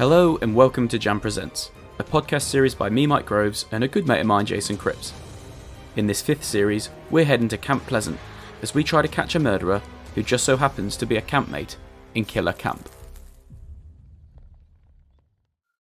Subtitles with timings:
[0.00, 3.88] Hello and welcome to Jam Presents, a podcast series by me, Mike Groves, and a
[3.88, 5.12] good mate of mine, Jason Cripps.
[5.94, 8.18] In this fifth series, we're heading to Camp Pleasant
[8.62, 9.82] as we try to catch a murderer
[10.14, 11.76] who just so happens to be a campmate
[12.14, 12.88] in Killer Camp.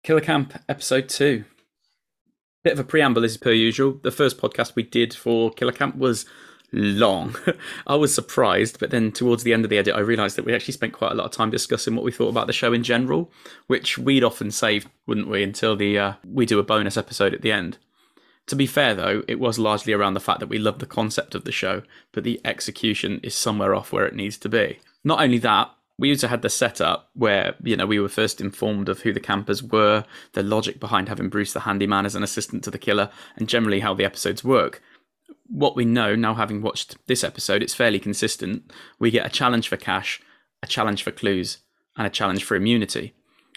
[0.04, 1.44] Killer Camp, Episode 2.
[2.64, 4.00] Bit of a preamble as per usual.
[4.04, 6.28] The first podcast we did for Killer Camp was
[6.74, 7.36] long.
[7.88, 10.54] I was surprised, but then towards the end of the edit, I realised that we
[10.54, 12.84] actually spent quite a lot of time discussing what we thought about the show in
[12.84, 13.32] general,
[13.68, 17.42] which we'd often save, wouldn't we, until the uh, we do a bonus episode at
[17.42, 17.78] the end.
[18.48, 21.34] To be fair, though, it was largely around the fact that we love the concept
[21.34, 24.80] of the show, but the execution is somewhere off where it needs to be.
[25.04, 28.90] Not only that, we also had the setup where you know we were first informed
[28.90, 32.64] of who the campers were, the logic behind having Bruce the handyman as an assistant
[32.64, 34.82] to the killer, and generally how the episodes work
[35.48, 38.72] what we know now, having watched this episode, it's fairly consistent.
[39.00, 40.22] We get a challenge for cash,
[40.62, 41.60] a challenge for clues,
[41.98, 43.14] and a challenge for immunity.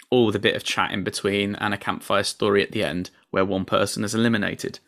[0.09, 3.09] All with a bit of chat in between and a campfire story at the end
[3.31, 4.79] where one person is eliminated.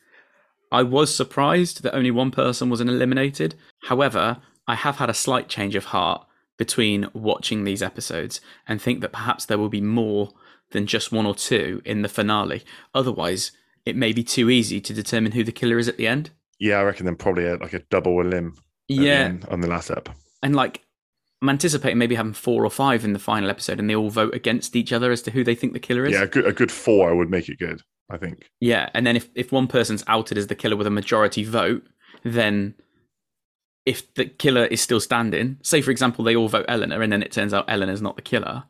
[0.72, 3.56] I was surprised that only one person was eliminated.
[3.84, 6.26] However, I have had a slight change of heart
[6.58, 10.32] between watching these episodes and think that perhaps there will be more
[10.72, 12.64] than just one or two in the finale.
[12.94, 13.52] Otherwise,
[13.86, 16.30] it may be too easy to determine who the killer is at the end.
[16.60, 18.56] Yeah, I reckon then probably a, like a double a limb.
[18.88, 20.10] Yeah, the on the last ep.
[20.44, 20.82] And like,
[21.42, 24.34] I'm anticipating maybe having four or five in the final episode, and they all vote
[24.34, 26.14] against each other as to who they think the killer is.
[26.14, 27.82] Yeah, a good, a good four would make it good.
[28.10, 28.50] I think.
[28.60, 31.84] Yeah, and then if if one person's outed as the killer with a majority vote,
[32.24, 32.76] then
[33.86, 37.24] if the killer is still standing, say for example they all vote Eleanor, and then
[37.24, 38.64] it turns out Eleanor's not the killer,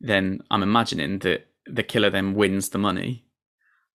[0.00, 3.25] then I'm imagining that the killer then wins the money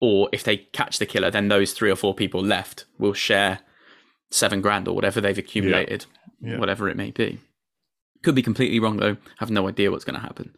[0.00, 3.60] or if they catch the killer, then those three or four people left will share
[4.30, 6.06] seven grand or whatever they've accumulated,
[6.40, 6.52] yeah.
[6.52, 6.58] Yeah.
[6.58, 7.40] whatever it may be.
[8.22, 9.16] Could be completely wrong though.
[9.38, 10.54] Have no idea what's going to happen.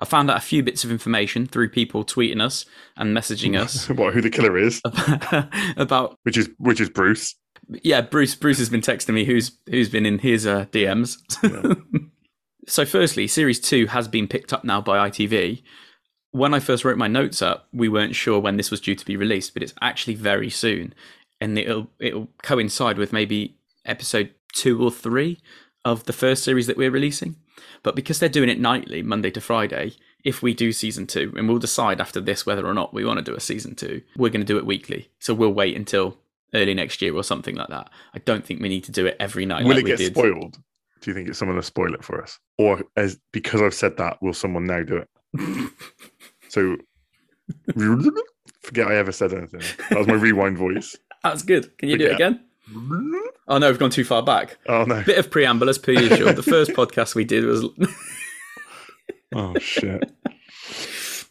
[0.00, 3.88] I found out a few bits of information through people tweeting us and messaging us.
[3.90, 4.80] what who the killer is
[5.76, 7.34] about which is which is Bruce.
[7.82, 8.34] Yeah, Bruce.
[8.34, 11.16] Bruce has been texting me who's who's been in his uh, DMs.
[11.42, 12.00] Yeah.
[12.66, 15.62] so, firstly, series two has been picked up now by ITV,
[16.34, 19.04] when I first wrote my notes up, we weren't sure when this was due to
[19.04, 20.92] be released, but it's actually very soon,
[21.40, 25.38] and it'll it'll coincide with maybe episode two or three
[25.84, 27.36] of the first series that we're releasing.
[27.84, 29.92] But because they're doing it nightly, Monday to Friday,
[30.24, 33.18] if we do season two, and we'll decide after this whether or not we want
[33.18, 35.10] to do a season two, we're going to do it weekly.
[35.20, 36.16] So we'll wait until
[36.52, 37.90] early next year or something like that.
[38.12, 39.64] I don't think we need to do it every night.
[39.64, 40.14] Will like it get did.
[40.14, 40.58] spoiled?
[41.00, 43.98] Do you think it's someone to spoil it for us, or as because I've said
[43.98, 45.08] that, will someone now do it?
[46.54, 46.76] So
[48.62, 49.62] forget I ever said anything.
[49.90, 50.96] That was my rewind voice.
[51.24, 51.76] That's good.
[51.78, 52.06] Can you forget.
[52.06, 52.44] do it again?
[53.48, 54.56] Oh no, we've gone too far back.
[54.68, 55.02] Oh no.
[55.02, 56.32] Bit of preamble as per usual.
[56.32, 57.64] the first podcast we did was
[59.34, 60.12] Oh shit.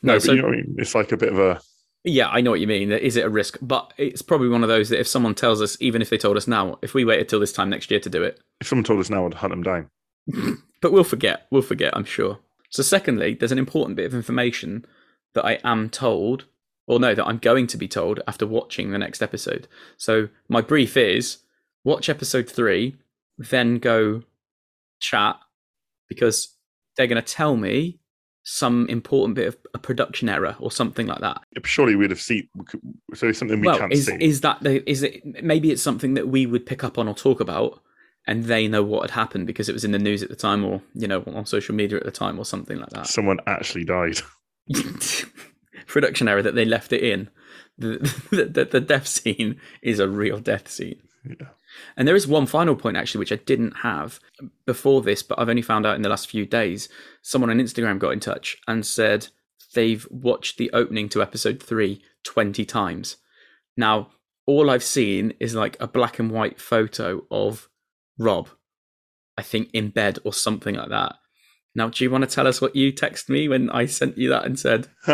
[0.02, 0.76] No, no so, you know I mean?
[0.78, 1.62] It's like a bit of a
[2.04, 2.92] yeah, I know what you mean.
[2.92, 3.58] Is it a risk?
[3.62, 6.36] But it's probably one of those that if someone tells us, even if they told
[6.36, 8.84] us now, if we waited till this time next year to do it, if someone
[8.84, 9.90] told us now, I'd hunt them down.
[10.82, 11.48] but we'll forget.
[11.50, 11.96] We'll forget.
[11.96, 12.40] I'm sure.
[12.70, 14.86] So, secondly, there's an important bit of information
[15.34, 16.46] that I am told,
[16.88, 19.68] or no, that I'm going to be told after watching the next episode.
[19.98, 21.40] So my brief is
[21.84, 22.98] watch episode three,
[23.38, 24.24] then go
[25.00, 25.38] chat
[26.08, 26.56] because
[26.96, 28.00] they're going to tell me
[28.44, 31.42] some important bit of a production error or something like that.
[31.64, 32.48] Surely we'd have seen.
[33.14, 34.18] So it's something we well, can't is, see.
[34.20, 35.44] Is that the, is it?
[35.44, 37.82] Maybe it's something that we would pick up on or talk about,
[38.28, 40.64] and they know what had happened because it was in the news at the time,
[40.66, 43.08] or you know, on social media at the time, or something like that.
[43.08, 44.18] Someone actually died.
[45.88, 47.30] production error that they left it in.
[47.78, 47.98] The,
[48.30, 51.02] the, the, the death scene is a real death scene.
[51.26, 51.50] Yeah.
[51.98, 54.20] And there is one final point actually, which I didn't have
[54.66, 56.90] before this, but I've only found out in the last few days.
[57.22, 59.28] Someone on Instagram got in touch and said
[59.74, 63.18] they've watched the opening to episode three 20 times.
[63.76, 64.10] Now,
[64.46, 67.70] all I've seen is like a black and white photo of
[68.20, 68.50] Rob,
[69.38, 71.16] I think in bed or something like that.
[71.76, 74.30] Now, do you want to tell us what you texted me when I sent you
[74.30, 74.88] that and said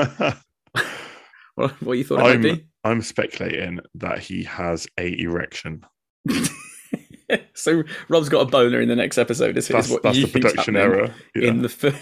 [1.56, 2.66] what, what you thought it I'm, might be?
[2.84, 5.86] I'm speculating that he has a erection.
[7.54, 9.58] so Rob's got a boner in the next episode.
[9.58, 11.48] Is, that's, what that's the production error yeah.
[11.48, 11.98] in the first.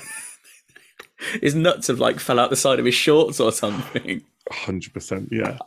[1.42, 4.24] his nuts have like fell out the side of his shorts or something.
[4.50, 5.58] Hundred percent, yeah.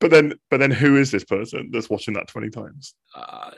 [0.00, 2.94] but then, but then, who is this person that's watching that twenty times?
[3.14, 3.50] Uh,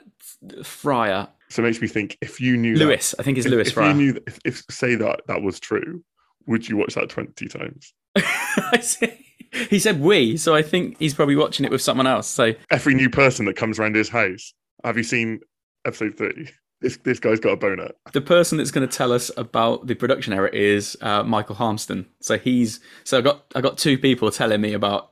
[0.63, 1.27] Fryer.
[1.49, 3.69] So it makes me think if you knew Lewis, that, I think it's if, Lewis
[3.69, 3.77] if.
[3.77, 6.03] You knew, if, if say that that was true,
[6.45, 7.93] would you watch that twenty times?
[8.15, 9.25] I see.
[9.69, 12.27] He said we, so I think he's probably watching it with someone else.
[12.27, 14.53] So every new person that comes around his house,
[14.83, 15.39] have you seen
[15.85, 16.49] episode three?
[16.81, 17.91] this this guy's got a boner.
[18.13, 22.05] The person that's going to tell us about the production error is uh, Michael Harmston.
[22.21, 25.11] So he's so I got I got two people telling me about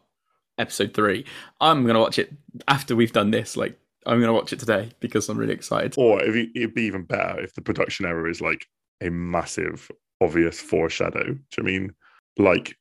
[0.57, 1.25] episode three.
[1.59, 2.33] I'm going to watch it
[2.67, 3.57] after we've done this.
[3.57, 5.95] Like I'm going to watch it today because I'm really excited.
[5.97, 8.65] Or if it, it'd be even better if the production error is like
[9.01, 11.25] a massive, obvious foreshadow.
[11.25, 11.93] Do you mean
[12.37, 12.75] like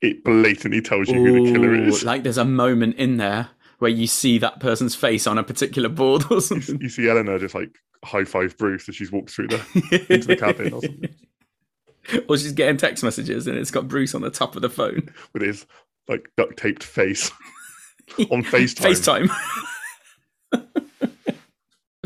[0.00, 2.04] it blatantly tells you who the killer is?
[2.04, 3.48] Like there's a moment in there
[3.78, 6.80] where you see that person's face on a particular board or something.
[6.80, 7.70] you see Eleanor just like
[8.04, 11.14] high five Bruce as she's walked through the into the cabin or something
[12.28, 15.10] or she's getting text messages and it's got Bruce on the top of the phone.
[15.32, 15.66] with his
[16.08, 17.30] like duct taped face
[18.30, 19.28] on FaceTime.
[19.28, 19.68] FaceTime.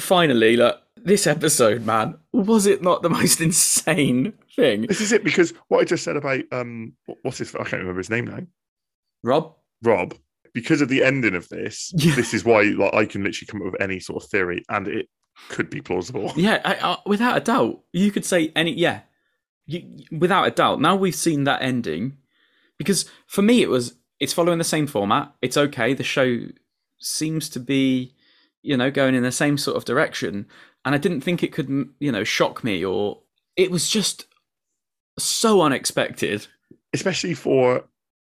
[0.03, 4.83] Finally, look, this episode, man, was it not the most insane thing?
[4.87, 7.99] This is it because what I just said about um what's his I can't remember
[7.99, 8.41] his name now.
[9.23, 9.55] Rob?
[9.83, 10.15] Rob.
[10.55, 12.15] Because of the ending of this, Yeah.
[12.15, 14.87] this is why like I can literally come up with any sort of theory, and
[14.87, 15.09] it
[15.49, 16.33] could be plausible.
[16.37, 18.73] Yeah, I, I, without a doubt, you could say any.
[18.73, 19.01] Yeah,
[19.67, 20.81] you, without a doubt.
[20.81, 22.19] Now we've seen that ending,
[22.77, 25.33] because for me it was it's following the same format.
[25.41, 25.95] It's okay.
[25.95, 26.41] The show
[26.99, 28.15] seems to be,
[28.63, 30.47] you know, going in the same sort of direction,
[30.85, 31.69] and I didn't think it could,
[32.01, 33.21] you know, shock me or
[33.57, 34.27] it was just
[35.19, 36.47] so unexpected.
[36.93, 37.85] Especially for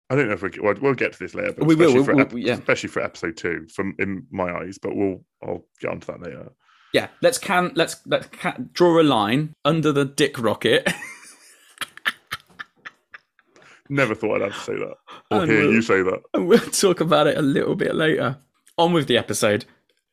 [0.09, 2.01] I don't know if we we'll, we'll get to this later, but We will, especially
[2.01, 2.53] we- for we- ep- we- yeah.
[2.55, 4.79] especially for episode two, from in my eyes.
[4.79, 6.53] But we'll I'll get onto that later.
[6.93, 10.89] Yeah, let's can let's let's can, draw a line under the dick rocket.
[13.89, 14.95] Never thought I'd have to say that
[15.31, 16.21] or And hear we'll- you say that.
[16.35, 18.39] and we'll talk about it a little bit later.
[18.79, 19.65] On with the episode.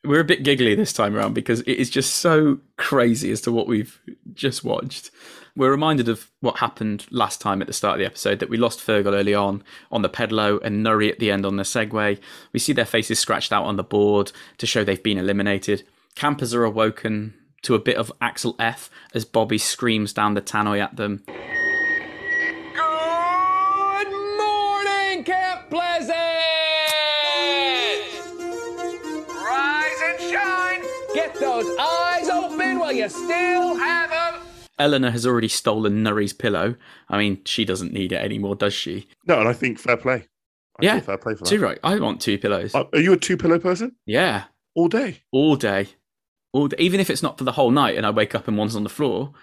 [0.05, 3.51] We're a bit giggly this time around because it is just so crazy as to
[3.53, 4.01] what we've
[4.33, 5.11] just watched.
[5.55, 8.57] We're reminded of what happened last time at the start of the episode that we
[8.57, 12.19] lost Fergal early on on the pedalo and Nuri at the end on the Segway.
[12.51, 15.83] We see their faces scratched out on the board to show they've been eliminated.
[16.15, 20.81] Campers are awoken to a bit of Axel F as Bobby screams down the tannoy
[20.81, 21.23] at them.
[31.43, 34.41] Those eyes open while you still have them!
[34.79, 36.75] Eleanor has already stolen Nuri's pillow.
[37.09, 39.07] I mean, she doesn't need it anymore, does she?
[39.27, 40.27] No, and I think fair play.
[40.79, 41.65] I Yeah, fair play for Too that.
[41.65, 41.79] right.
[41.83, 42.73] I want two pillows.
[42.73, 44.45] Uh, Are you a two pillow person yeah,
[44.75, 45.21] all day?
[45.31, 45.89] all day,
[46.51, 46.77] all day.
[46.79, 48.83] Even if it's not for the whole night, and I wake up and one's on
[48.83, 49.33] the floor,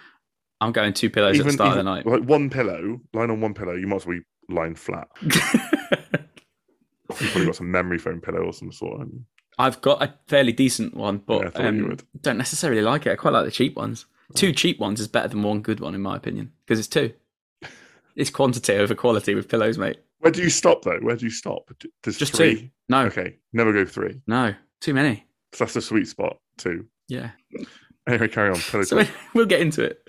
[0.61, 2.07] I'm going two pillows at the start even- of the night.
[2.07, 4.25] like one pillow, lying on one pillow, you might as well be
[4.55, 5.07] lying flat.
[5.23, 9.07] You've probably got some memory foam pillow or some sort.
[9.61, 13.13] I've got a fairly decent one, Yeah, I but thought um, don't necessarily like it.
[13.13, 14.07] I quite like the cheap ones.
[14.35, 17.13] Two cheap ones is better than one good one, in my opinion, because it's two.
[18.17, 19.99] It's quantity over quality with pillows, mate.
[20.19, 20.99] Where do you stop though?
[21.01, 21.71] Where do you stop?
[21.79, 22.55] D- There's Just three.
[22.63, 22.69] two.
[22.89, 24.21] No, Okay, never go three.
[24.27, 25.25] no, too many.
[25.53, 26.39] So that's the sweet spot.
[26.59, 26.87] Two.
[27.09, 27.31] Yeah.
[28.09, 28.57] Anyway, carry on.
[28.61, 29.03] Pillow So
[29.35, 30.07] we'll get into it.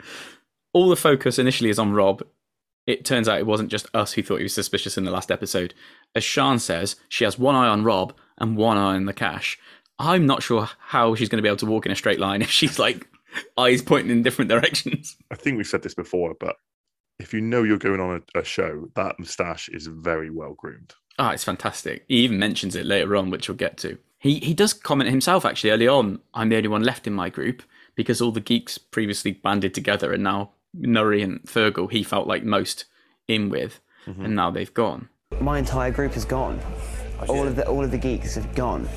[0.73, 2.23] All the focus initially is on Rob.
[2.87, 5.31] It turns out it wasn't just us who thought he was suspicious in the last
[5.31, 5.73] episode.
[6.15, 9.57] As Sean says, she has one eye on Rob and one eye on the cash.
[9.99, 12.41] I'm not sure how she's going to be able to walk in a straight line
[12.41, 13.07] if she's like
[13.57, 15.15] eyes pointing in different directions.
[15.31, 16.57] I think we've said this before, but
[17.19, 20.95] if you know you're going on a, a show, that moustache is very well groomed.
[21.19, 22.03] Ah, it's fantastic.
[22.07, 23.97] He even mentions it later on, which we'll get to.
[24.17, 26.19] He he does comment himself actually early on.
[26.33, 27.61] I'm the only one left in my group
[27.95, 32.43] because all the geeks previously banded together, and now Nuri and Fergal he felt like
[32.43, 32.85] most
[33.27, 35.09] in with, and now they've gone.
[35.39, 36.59] My entire group is gone.
[37.29, 38.87] All of the all of the geeks have gone.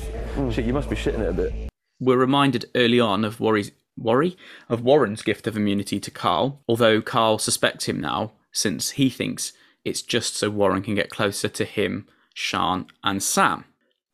[0.51, 1.53] Shit, you must be shitting it a bit.
[1.99, 7.01] We're reminded early on of Worry's worry of Warren's gift of immunity to Carl, although
[7.01, 9.53] Carl suspects him now since he thinks
[9.83, 13.65] it's just so Warren can get closer to him, Sean, and Sam.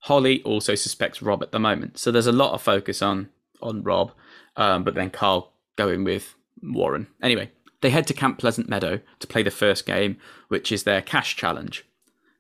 [0.02, 3.30] Holly also suspects Rob at the moment, so there's a lot of focus on
[3.62, 4.12] on Rob,
[4.56, 7.08] um, but then Carl going with Warren.
[7.22, 7.52] Anyway,
[7.82, 11.36] they head to Camp Pleasant Meadow to play the first game, which is their cash
[11.36, 11.86] challenge.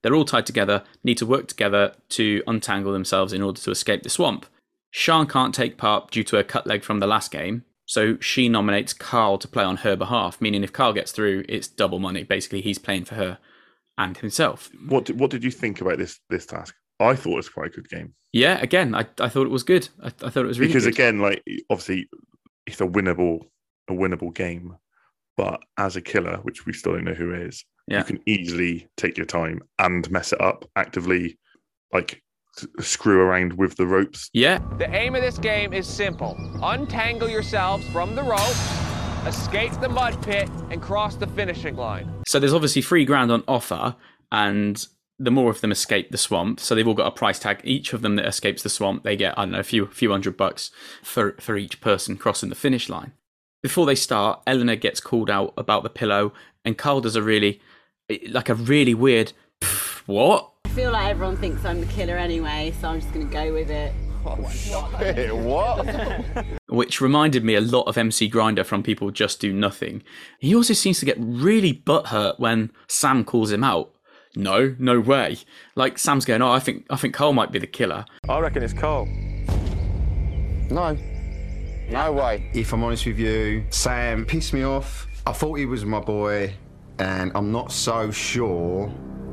[0.01, 4.03] They're all tied together, need to work together to untangle themselves in order to escape
[4.03, 4.45] the swamp.
[4.89, 8.49] Sean can't take part due to a cut leg from the last game, so she
[8.49, 12.23] nominates Carl to play on her behalf, meaning if Carl gets through, it's double money.
[12.23, 13.37] Basically, he's playing for her
[13.97, 14.69] and himself.
[14.87, 16.75] What did, what did you think about this this task?
[16.99, 19.63] I thought it was quite a good game Yeah, again, I, I thought it was
[19.63, 19.89] good.
[20.03, 20.93] I, I thought it was really because good.
[20.93, 22.07] again, like obviously,
[22.65, 23.41] it's a winnable
[23.89, 24.77] a winnable game,
[25.35, 27.99] but as a killer, which we still don't know who is, Yeah.
[27.99, 31.37] you can easily take your time and mess it up actively,
[31.93, 32.21] like
[32.79, 34.29] screw around with the ropes.
[34.33, 38.55] yeah, The aim of this game is simple untangle yourselves from the rope,
[39.25, 42.11] escape the mud pit, and cross the finishing line.
[42.27, 43.95] So there's obviously free ground on offer,
[44.31, 44.85] and
[45.17, 46.59] the more of them escape the swamp.
[46.59, 47.61] So they've all got a price tag.
[47.63, 50.11] Each of them that escapes the swamp, they get I don't know a few few
[50.11, 50.71] hundred bucks
[51.03, 53.13] for for each person crossing the finish line.
[53.63, 56.33] Before they start, Eleanor gets called out about the pillow,
[56.65, 57.61] and Carl does a really
[58.29, 59.33] like a really weird
[60.05, 63.53] what I feel like everyone thinks I'm the killer anyway, so I'm just gonna go
[63.53, 63.93] with it.
[65.33, 66.45] what?
[66.69, 70.03] which reminded me a lot of MC Grindah from People Just Do Nothing.
[70.39, 73.93] He also seems to get really butthurt when Sam calls him out.
[74.35, 75.39] No, no way.
[75.75, 78.05] Like Sam's going, oh, I think I think Carl might be the killer.
[78.29, 79.07] I reckon it's Carl.
[80.69, 80.97] No.
[81.89, 82.49] No way.
[82.53, 85.07] If I'm honest with you, Sam pissed me off.
[85.25, 86.53] I thought he was my boy,
[87.01, 88.91] and I'm not so sure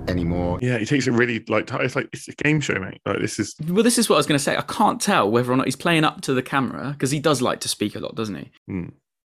[0.08, 0.58] anymore.
[0.62, 3.00] Yeah, he takes it really like it's like it's a game show, mate.
[3.04, 4.56] Like this is Well, this is what I was going to say.
[4.56, 7.42] I can't tell whether or not he's playing up to the camera because he does
[7.42, 8.50] like to speak a lot, doesn't he?
[8.66, 8.88] Hmm.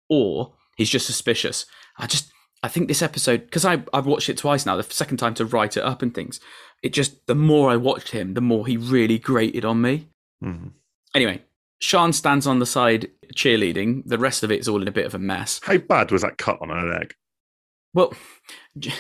[0.08, 1.66] Or he's just suspicious.
[1.98, 2.30] I just,
[2.62, 4.76] I think this episode because I I've watched it twice now.
[4.76, 6.40] The second time to write it up and things.
[6.82, 10.08] It just the more I watched him, the more he really grated on me.
[10.44, 10.72] Mhm.
[11.14, 11.42] Anyway,
[11.80, 14.02] Sean stands on the side cheerleading.
[14.06, 15.60] The rest of it is all in a bit of a mess.
[15.62, 17.14] how bad was that cut on her leg?
[17.96, 18.12] Well,
[18.78, 18.90] do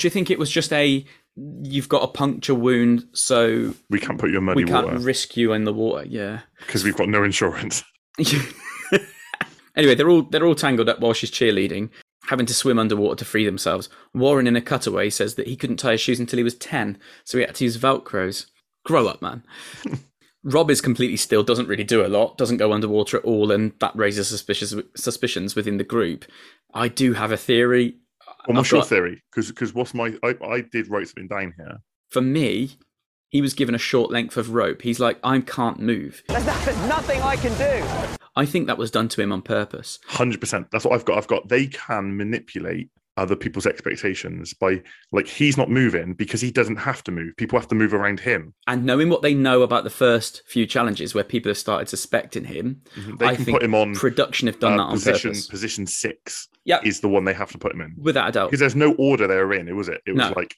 [0.00, 1.04] you think it was just a
[1.36, 4.98] you've got a puncture wound, so We can't put you in muddy we can't water
[4.98, 6.06] risk you in the water?
[6.08, 6.40] Yeah.
[6.60, 7.84] because we've got no insurance.
[9.76, 11.90] anyway, they're all they're all tangled up while she's cheerleading,
[12.28, 13.90] having to swim underwater to free themselves.
[14.14, 16.98] Warren, in a cutaway, says that he couldn't tie his shoes until he was ten,
[17.24, 18.46] so he had to use Velcros.
[18.86, 19.44] Grow up, man.
[20.42, 23.72] Rob is completely still, doesn't really do a lot, doesn't go underwater at all, and
[23.80, 26.24] that raises suspicious suspicions within the group.
[26.72, 27.96] I do have a theory.
[28.46, 29.22] Well, what's I've your got- theory?
[29.34, 31.78] Because what's my I, I did write something down here.
[32.10, 32.78] For me,
[33.28, 34.82] he was given a short length of rope.
[34.82, 36.22] He's like, I can't move.
[36.28, 38.16] There's nothing I can do.
[38.36, 39.98] I think that was done to him on purpose.
[40.06, 40.68] Hundred percent.
[40.72, 41.18] That's what I've got.
[41.18, 41.48] I've got.
[41.48, 42.90] They can manipulate
[43.20, 47.36] other people's expectations by like he's not moving because he doesn't have to move.
[47.36, 48.54] People have to move around him.
[48.66, 52.44] And knowing what they know about the first few challenges where people have started suspecting
[52.44, 52.82] him,
[53.18, 55.46] They I can think put him on production have done uh, that on position purpose.
[55.46, 56.48] position six.
[56.64, 56.84] Yep.
[56.86, 58.48] is the one they have to put him in Without a doubt.
[58.50, 59.66] because there's no order they're in.
[59.68, 60.00] It was it.
[60.06, 60.32] It was No.
[60.36, 60.54] like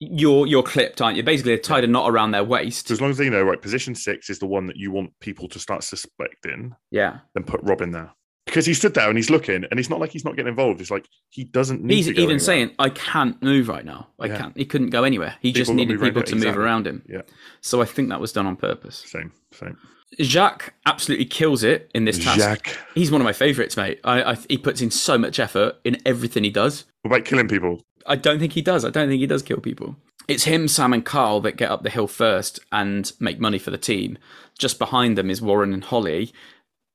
[0.00, 1.22] You're you're clipped, aren't you?
[1.22, 2.88] Basically, they've tied a knot around their waist.
[2.88, 5.10] so as long as they know right, position six is the one that you want
[5.20, 6.74] people to start suspecting.
[6.90, 7.18] Yeah.
[7.34, 8.12] Then put Rob in there
[8.46, 10.80] because he stood there and he's looking, and it's not like he's not getting involved.
[10.80, 12.38] It's like he doesn't need He's even anywhere.
[12.40, 14.08] saying, I can't move right now.
[14.18, 14.38] I Yeah.
[14.38, 14.56] can't.
[14.56, 15.36] He couldn't go anywhere.
[15.40, 17.02] He just People got needed people it, to move around him.
[17.08, 17.22] Yeah,
[17.60, 19.04] So I think that was done on purpose.
[19.06, 19.76] same, same.
[20.20, 22.38] Jacques absolutely kills it in this task.
[22.38, 22.76] Jacques.
[22.94, 23.98] He's one of my favourites, mate.
[24.04, 26.84] I, I, he puts in so much effort in everything he does.
[27.02, 27.80] What about killing people?
[28.06, 28.84] I don't think he does.
[28.84, 29.96] I don't think he does kill people.
[30.28, 33.70] It's him, Sam, and Carl that get up the hill first and make money for
[33.70, 34.18] the team.
[34.58, 36.32] Just behind them is Warren and Holly.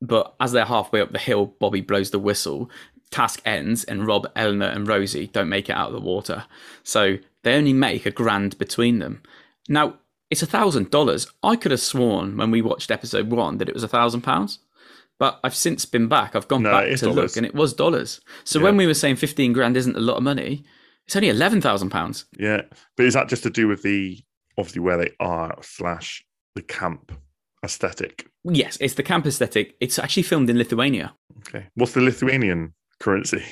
[0.01, 2.69] But as they're halfway up the hill, Bobby blows the whistle.
[3.09, 6.43] Task ends, and Rob, Eleanor, and Rosie don't make it out of the water.
[6.83, 9.23] So they only make a grand between them.
[9.69, 9.95] Now,
[10.29, 11.25] it's a thousand dollars.
[11.41, 14.59] I could have sworn when we watched episode one that it was a thousand pounds.
[15.19, 16.35] But I've since been back.
[16.35, 18.19] I've gone No, back to look, and it was dollars.
[18.43, 18.65] So Yeah.
[18.65, 20.63] when we were saying fifteen grand isn't a lot of money,
[21.05, 22.25] it's only eleven thousand pounds.
[22.37, 22.63] Yeah,
[22.97, 24.19] but is that just to do with the
[24.57, 26.23] obviously where they are slash
[26.55, 27.13] the camp
[27.67, 28.27] aesthetic?
[28.43, 29.75] Yes, it's the camp aesthetic.
[29.79, 31.13] It's actually filmed in Lithuania.
[31.39, 33.43] Okay, what's the Lithuanian currency?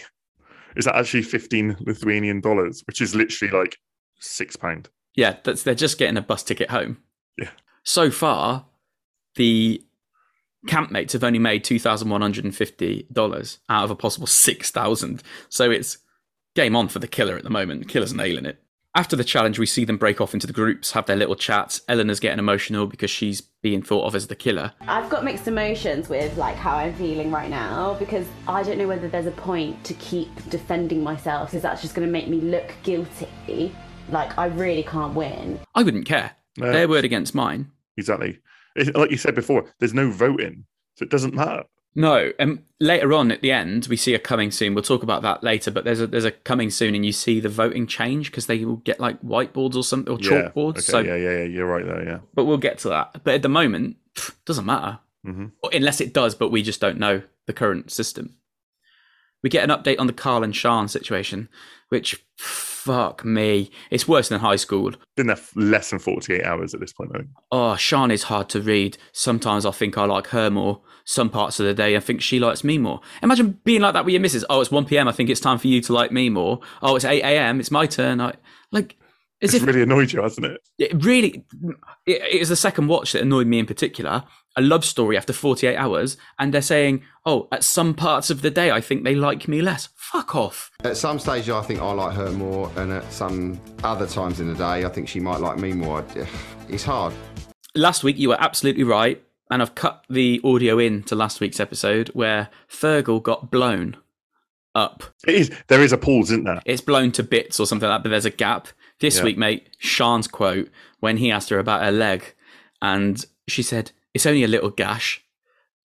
[0.75, 3.77] Is that actually fifteen Lithuanian dollars, which is literally like
[4.19, 4.89] six pound?
[5.15, 6.98] Yeah, that's they're just getting a bus ticket home.
[7.38, 7.51] Yeah.
[7.84, 8.65] So far,
[9.36, 9.84] the
[10.67, 14.27] campmates have only made two thousand one hundred and fifty dollars out of a possible
[14.27, 15.22] six thousand.
[15.50, 16.00] So it's
[16.55, 17.88] game on for the killer at the moment.
[17.88, 18.62] Killer's nailing it.
[18.95, 21.81] After the challenge, we see them break off into the groups, have their little chats.
[21.89, 24.71] Eleanor's getting emotional because she's being thought of as the killer.
[24.87, 28.87] I've got mixed emotions with like how I'm feeling right now because I don't know
[28.87, 32.39] whether there's a point to keep defending myself because that's just going to make me
[32.39, 33.75] look guilty.
[34.09, 35.59] Like I really can't win.
[35.75, 36.31] I wouldn't care.
[36.57, 36.71] No.
[36.71, 37.69] Their word against mine.
[37.97, 38.39] Exactly.
[38.77, 40.63] It- like you said before, there's no voting,
[40.95, 41.63] so it doesn't matter.
[41.97, 44.73] No, and later on at the end, we see a coming soon.
[44.73, 45.71] We'll talk about that later.
[45.71, 48.65] But there's a there's a coming soon, and you see the voting change because they
[48.65, 50.49] will get like whiteboards or something or Yeah.
[50.51, 50.71] chalkboards.
[50.71, 51.43] Okay, so, yeah, yeah, yeah.
[51.45, 52.03] You're right there.
[52.03, 52.19] Yeah.
[52.33, 53.21] but we'll get to that.
[53.23, 55.51] But at the moment, pff, doesn't matter Mhm.
[55.73, 56.35] Unless it does.
[56.35, 58.35] But we just don't know the current system.
[59.45, 61.49] We get an update on the Carl and Sean situation,
[61.89, 64.91] which fuck me, it's worse than high school.
[65.15, 67.25] Been there less than 48 hours at this point, though.
[67.51, 68.97] Oh, Sean is hard to read.
[69.11, 70.81] Sometimes I think I like her more.
[71.03, 73.01] Some parts of the day I think she likes me more.
[73.21, 74.43] Imagine being like that with your missus.
[74.49, 75.07] Oh, it's 1 p.m.
[75.07, 76.59] I think it's time for you to like me more.
[76.81, 77.59] Oh, it's 8 a.m.
[77.59, 78.19] It's my turn.
[78.19, 78.33] I
[78.71, 78.97] like
[79.43, 80.59] As It's if really annoyed you, hasn't it?
[80.79, 81.45] it really,
[82.07, 84.23] it, it was the second watch that annoyed me in particular.
[84.57, 88.50] A love story after 48 hours, and they're saying, oh, at some parts of the
[88.51, 89.89] day, I think they like me less.
[89.95, 90.71] Fuck off.
[90.83, 94.47] At some stage, I think I like her more, and at some other times in
[94.47, 96.05] the day, I think she might like me more.
[96.69, 97.13] It's hard.
[97.75, 99.21] Last week, you were absolutely right,
[99.51, 103.97] and I've cut the audio in to last week's episode where Fergal got blown
[104.74, 105.03] up.
[105.27, 105.51] It is.
[105.67, 106.62] There is a pause, isn't there?
[106.65, 108.67] It's blown to bits or something like that, but there's a gap.
[109.00, 109.25] This Yeah.
[109.25, 110.69] week, mate, Sean's quote
[111.01, 112.33] when he asked her about her leg,
[112.81, 115.22] and she said, It's only a little gash.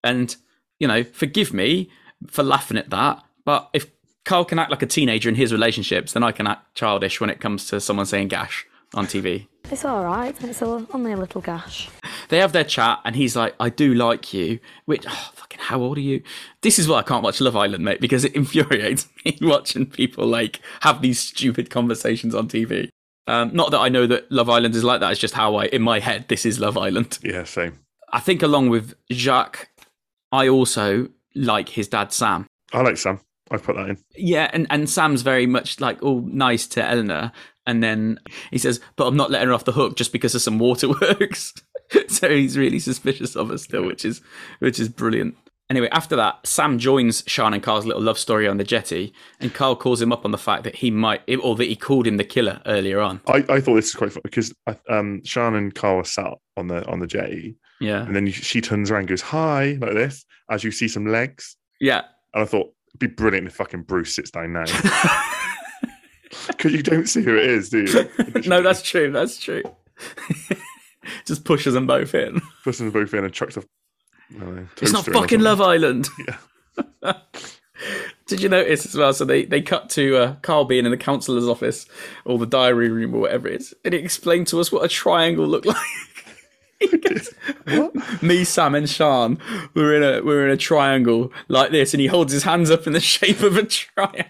[0.04, 0.34] And,
[0.80, 1.90] you know, forgive me
[2.28, 3.88] for laughing at that, but if
[4.24, 7.32] Carl can act like a teenager in his relationships, then I can act childish when
[7.32, 9.48] it comes to someone saying gash on TV.
[9.72, 10.36] It's all right.
[10.44, 11.90] It's a, only a little gash.
[12.30, 14.60] They have their chat, and he's like, I do like you.
[14.86, 16.22] Which, oh, fucking, how old are you?
[16.62, 20.28] This is why I can't watch Love Island, mate, because it infuriates me watching people
[20.28, 22.90] like have these stupid conversations on TV.
[23.26, 25.66] Um, not that I know that Love Island is like that, it's just how I,
[25.66, 27.20] in my head, this is Love Island.
[27.24, 27.80] Yeah, same.
[28.14, 29.70] I think, along with Jacques,
[30.32, 32.48] I also like his dad, Sam.
[32.74, 33.20] I like Sam.
[33.52, 33.98] I've put that in.
[34.16, 37.32] Yeah, and, and Sam's very much like all nice to Eleanor.
[37.66, 38.20] And then
[38.52, 41.54] he says, But I'm not letting her off the hook just because of some waterworks.
[42.08, 44.22] so he's really suspicious of her still, which is
[44.60, 45.36] which is brilliant.
[45.70, 49.54] Anyway, after that, Sam joins Sean and Carl's little love story on the jetty, and
[49.54, 52.18] Carl calls him up on the fact that he might, or that he called him
[52.18, 53.22] the killer earlier on.
[53.28, 54.52] I, I thought this was quite fun because
[54.90, 58.62] um, Sean and Carl sat on the on the jetty, Yeah, and then you, she
[58.62, 62.04] turns around, and goes hi like this, as you see some legs, yeah.
[62.34, 64.66] and I thought it'd be brilliant if fucking Bruce sits down now
[66.48, 68.42] because you don't see who it is, do you?
[68.48, 69.12] no, that's true.
[69.12, 69.64] That's true.
[71.26, 72.42] Just pushes them both in.
[72.64, 73.58] Pushes them both in and chucks
[74.38, 75.40] don't know, It's not toaster in or fucking.
[75.42, 76.08] Love Island.
[76.28, 77.14] Yeah.
[78.28, 79.12] Did you notice as well?
[79.14, 81.88] So they, they cut to uh, Carl being in the counsellor's office
[82.26, 84.88] or the diary room or whatever it is, and he explained to us what a
[84.88, 85.78] triangle looked like.
[86.80, 87.34] He goes,
[88.22, 89.38] Me, Sam, and Sean
[89.74, 92.88] we're in a we're in a triangle like this, and he holds his hands up
[92.88, 94.26] in the shape of a triangle.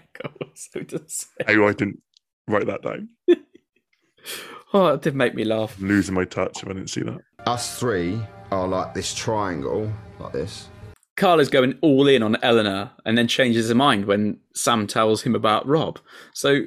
[0.54, 2.02] So does How oh, I didn't
[2.46, 3.08] write that down.
[4.74, 5.74] oh, it did make me laugh.
[5.78, 7.20] I'm losing my touch if I didn't see that.
[7.46, 10.68] Us three are like this triangle, like this.
[11.16, 15.22] Carl is going all in on Eleanor and then changes his mind when Sam tells
[15.22, 15.98] him about Rob.
[16.34, 16.62] So,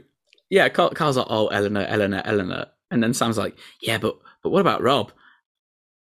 [0.49, 2.65] yeah, Carl, Carl's like, oh, Eleanor, Eleanor, Eleanor.
[2.89, 5.11] And then Sam's like, yeah, but but what about Rob?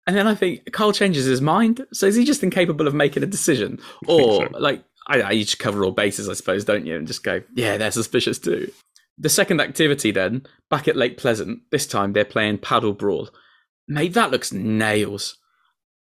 [0.06, 1.86] And then I think Carl changes his mind.
[1.94, 3.80] So is he just incapable of making a decision?
[4.08, 4.58] Or, so.
[4.60, 6.96] like, I, I you just cover all bases, I suppose, don't you?
[6.96, 8.72] And just go, yeah, they're suspicious too.
[9.18, 13.30] The second activity then, back at Lake Pleasant, this time they're playing paddle brawl.
[13.88, 15.38] Mate, that looks nails.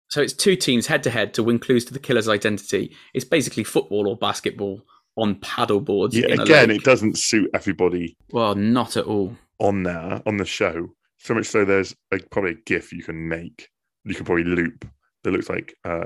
[0.10, 2.96] So it's two teams head to head to win clues to the killer's identity.
[3.14, 4.84] It's basically football or basketball
[5.18, 6.16] on paddle boards.
[6.16, 9.36] Yeah, in a again, it doesn't suit everybody Well, not at all.
[9.60, 10.90] on there on the show.
[11.18, 13.70] So much so, there's like probably a GIF you can make.
[14.08, 14.86] You can probably loop
[15.24, 16.06] that looks like uh,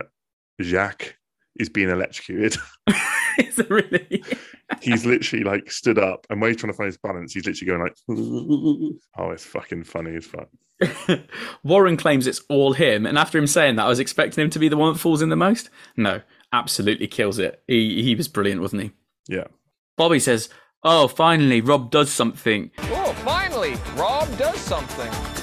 [0.62, 1.16] Jacques
[1.60, 2.58] is being electrocuted.
[3.38, 4.24] Is it really?
[4.82, 7.68] he's literally like stood up, and when he's trying to find his balance, he's literally
[7.68, 7.96] going like,
[9.18, 10.50] "Oh, it's fucking funny as fuck."
[11.64, 14.60] Warren claims it's all him, and after him saying that, I was expecting him to
[14.60, 15.70] be the one that falls in the most.
[15.96, 17.64] No, absolutely kills it.
[17.68, 18.92] He he was brilliant, wasn't he?
[19.28, 19.48] Yeah,
[19.98, 20.50] Bobby says,
[20.84, 25.41] "Oh, finally, Rob does something." Oh, finally, Rob does something.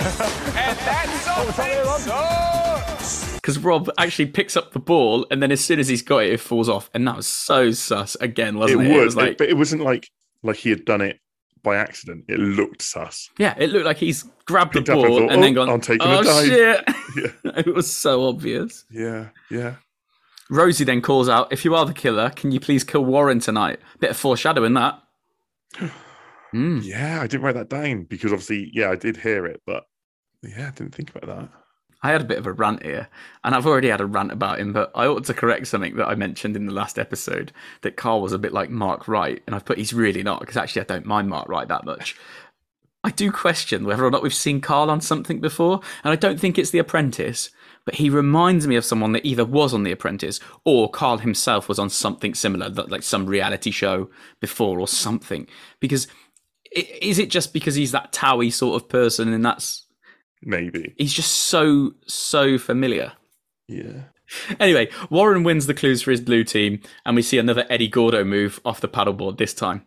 [0.00, 3.34] And that's something.
[3.34, 6.32] Because Rob actually picks up the ball, and then as soon as he's got it,
[6.32, 8.94] it falls off, and that was so sus again, it wasn't it?
[8.94, 10.10] would, was like, but it wasn't like
[10.42, 11.20] like he had done it
[11.62, 12.24] by accident.
[12.28, 13.28] It looked sus.
[13.38, 15.70] Yeah, it looked like he's grabbed the Picked and ball thought, and then "Oh, gone.
[15.74, 16.84] I'm taking a oh dive." shit!
[17.44, 18.84] Yeah, it was so obvious.
[18.90, 19.74] yeah, yeah.
[20.48, 23.80] Rosie then calls out, "If you are the killer, can you please kill Warren tonight?"
[23.98, 25.00] Bit of foreshadowing that.
[26.52, 26.82] Mm.
[26.82, 29.84] Yeah, I didn't write that down because obviously, yeah, I did hear it, but
[30.42, 31.48] yeah, I didn't think about that.
[32.02, 33.08] I had a bit of a rant here,
[33.44, 36.08] and I've already had a rant about him, but I ought to correct something that
[36.08, 39.54] I mentioned in the last episode that Carl was a bit like Mark Wright, and
[39.54, 42.16] I've put he's really not because actually I don't mind Mark Wright that much.
[43.04, 46.40] I do question whether or not we've seen Carl on something before, and I don't
[46.40, 47.50] think it's The Apprentice,
[47.84, 51.68] but he reminds me of someone that either was on The Apprentice or Carl himself
[51.68, 54.08] was on something similar, like some reality show
[54.40, 55.46] before or something.
[55.80, 56.06] Because
[56.72, 59.86] is it just because he's that Towie sort of person, and that's
[60.42, 60.94] Maybe.
[60.96, 63.12] he's just so so familiar.
[63.68, 64.04] Yeah.
[64.60, 68.24] Anyway, Warren wins the clues for his blue team, and we see another Eddie Gordo
[68.24, 69.84] move off the paddleboard this time.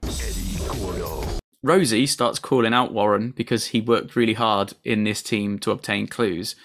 [1.63, 6.07] Rosie starts calling out Warren because he worked really hard in this team to obtain
[6.07, 6.55] clues.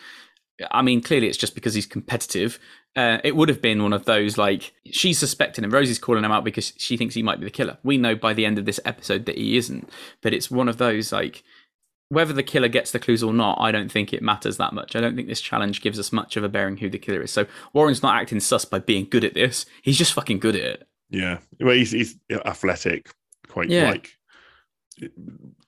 [0.72, 2.58] I mean, clearly it's just because he's competitive.
[2.96, 5.70] Uh, it would have been one of those like she's suspecting him.
[5.70, 7.78] Rosie's calling him out because she thinks he might be the killer.
[7.84, 9.88] We know by the end of this episode that he isn't,
[10.20, 11.44] but it's one of those like
[12.10, 13.58] whether the killer gets the clues or not.
[13.60, 14.96] I don't think it matters that much.
[14.96, 17.32] I don't think this challenge gives us much of a bearing who the killer is.
[17.32, 19.66] So Warren's not acting sus by being good at this.
[19.82, 20.88] He's just fucking good at it.
[21.10, 23.10] Yeah, well, he's, he's athletic,
[23.48, 23.90] quite Yeah.
[23.90, 24.10] like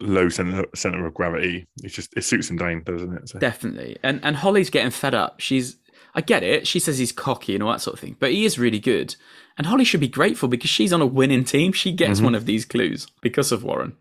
[0.00, 1.66] low center center of gravity.
[1.82, 3.28] It's just it suits him down, doesn't it?
[3.28, 3.96] So, Definitely.
[4.02, 5.40] And and Holly's getting fed up.
[5.40, 5.76] She's
[6.14, 6.66] I get it.
[6.66, 9.14] She says he's cocky and all that sort of thing, but he is really good.
[9.56, 11.72] And Holly should be grateful because she's on a winning team.
[11.72, 12.24] She gets mm-hmm.
[12.24, 13.96] one of these clues because of Warren.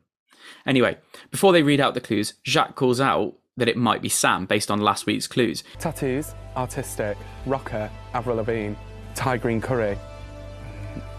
[0.65, 0.97] Anyway,
[1.31, 4.71] before they read out the clues, Jacques calls out that it might be Sam based
[4.71, 5.63] on last week's clues.
[5.79, 8.75] Tattoos, artistic, rocker, Avril Lavigne,
[9.15, 9.97] Thai green curry,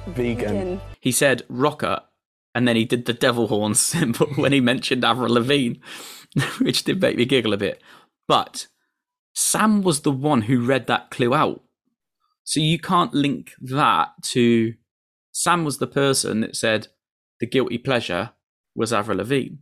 [0.08, 0.80] vegan.
[1.00, 2.00] He said rocker,
[2.54, 5.78] and then he did the devil horn symbol when he mentioned Avril Lavigne,
[6.60, 7.82] which did make me giggle a bit.
[8.26, 8.68] But
[9.34, 11.62] Sam was the one who read that clue out.
[12.44, 14.74] So you can't link that to
[15.32, 16.88] Sam was the person that said
[17.38, 18.30] the guilty pleasure
[18.74, 19.56] was Avril Lavigne.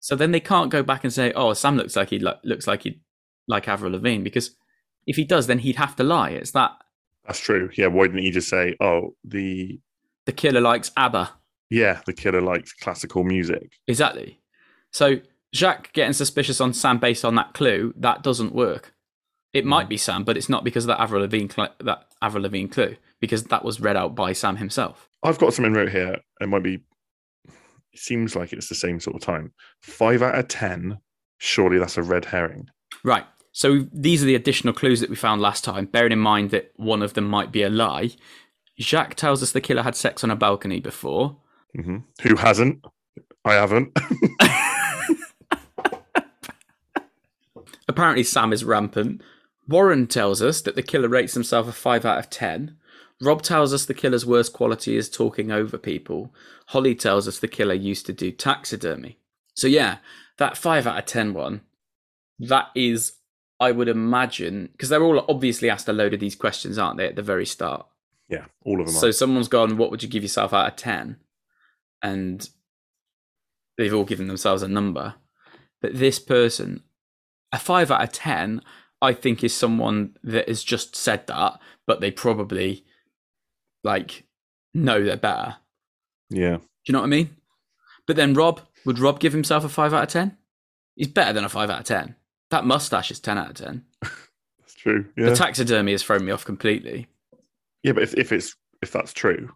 [0.00, 2.66] So then they can't go back and say, "Oh, Sam looks like he lo- looks
[2.66, 3.00] like he
[3.46, 4.56] like Avril Lavigne," because
[5.06, 6.30] if he does, then he'd have to lie.
[6.30, 6.72] It's that
[7.26, 7.70] that's true.
[7.76, 9.80] Yeah, why didn't he just say, "Oh, the
[10.26, 11.30] the killer likes ABBA.
[11.68, 13.72] yeah, the killer likes classical music"?
[13.86, 14.40] Exactly.
[14.92, 15.20] So
[15.54, 18.94] Jacques getting suspicious on Sam based on that clue that doesn't work.
[19.52, 19.90] It might mm.
[19.90, 22.96] be Sam, but it's not because of that Avril Lavigne cl- that Avril Lavigne clue
[23.20, 25.08] because that was read out by Sam himself.
[25.22, 26.18] I've got something wrote here.
[26.40, 26.80] It might be.
[28.00, 29.52] Seems like it's the same sort of time.
[29.82, 31.00] Five out of ten.
[31.36, 32.70] Surely that's a red herring.
[33.04, 33.26] Right.
[33.52, 36.72] So these are the additional clues that we found last time, bearing in mind that
[36.76, 38.12] one of them might be a lie.
[38.80, 41.36] Jacques tells us the killer had sex on a balcony before.
[41.74, 42.82] hmm Who hasn't?
[43.44, 43.94] I haven't.
[47.86, 49.20] Apparently, Sam is rampant.
[49.68, 52.76] Warren tells us that the killer rates himself a 5 out of 10.
[53.20, 56.34] Rob tells us the killer's worst quality is talking over people.
[56.68, 59.18] Holly tells us the killer used to do taxidermy.
[59.54, 59.98] So, yeah,
[60.38, 61.60] that 5 out of 10 one,
[62.38, 63.12] that is,
[63.58, 67.06] I would imagine, because they're all obviously asked a load of these questions, aren't they,
[67.06, 67.86] at the very start?
[68.30, 68.94] yeah, all of them.
[68.94, 69.12] So are.
[69.12, 71.16] someone's gone, what would you give yourself out of 10?
[72.00, 72.48] And
[73.76, 75.14] they've all given themselves a number.
[75.82, 76.84] But this person,
[77.52, 78.62] a 5 out of 10,
[79.02, 82.84] I think is someone that has just said that, but they probably
[83.84, 84.24] like
[84.74, 85.56] know they're better.
[86.28, 86.56] Yeah.
[86.58, 87.36] Do you know what I mean?
[88.06, 90.36] But then Rob, would Rob give himself a 5 out of 10?
[90.96, 92.14] He's better than a 5 out of 10.
[92.50, 93.84] That mustache is 10 out of 10.
[94.02, 95.06] That's true.
[95.16, 95.30] Yeah.
[95.30, 97.06] The taxidermy has thrown me off completely.
[97.82, 99.52] yeah, but if, if it's if that's true,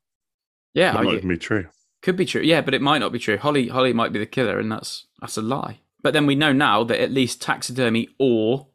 [0.75, 1.67] Yeah, that might be true.
[2.03, 3.39] Could be true, yeah, but it might not be true.
[3.39, 5.81] Holly, Holly might be the killer, and that's that's a lie.
[6.03, 8.67] But then we know now that at least taxidermy or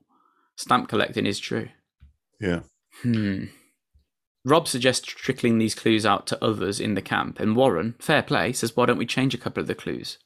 [0.56, 1.70] stamp collecting is true.
[2.42, 2.62] Yeah.
[3.04, 3.46] Hmm.
[4.50, 8.52] Rob suggests trickling these clues out to others in the camp, and Warren, fair play,
[8.54, 10.18] says, "Why don't we change a couple of the clues?"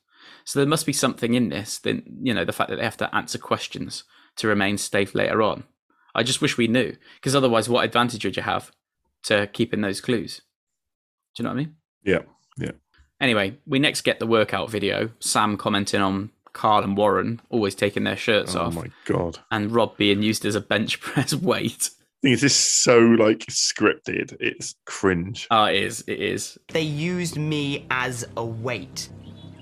[0.46, 1.78] So there must be something in this.
[1.80, 4.04] Then you know the fact that they have to answer questions
[4.38, 5.64] to remain safe later on.
[6.16, 8.72] I just wish we knew, because otherwise, what advantage would you have
[9.24, 10.42] to keeping those clues?
[11.36, 11.76] Do you know what I mean?
[12.04, 12.20] Yeah.
[12.58, 12.72] Yeah.
[13.20, 15.10] Anyway, we next get the workout video.
[15.20, 19.40] Sam commenting on Carl and Warren always taking their shirts Oh off, Oh my god.
[19.50, 21.90] and Rob being used as a bench press weight.
[22.24, 24.36] Thing is, this is so like scripted.
[24.40, 25.48] It's cringe.
[25.52, 26.04] Oh, it is.
[26.08, 26.58] It is.
[26.70, 29.10] They used me as a weight.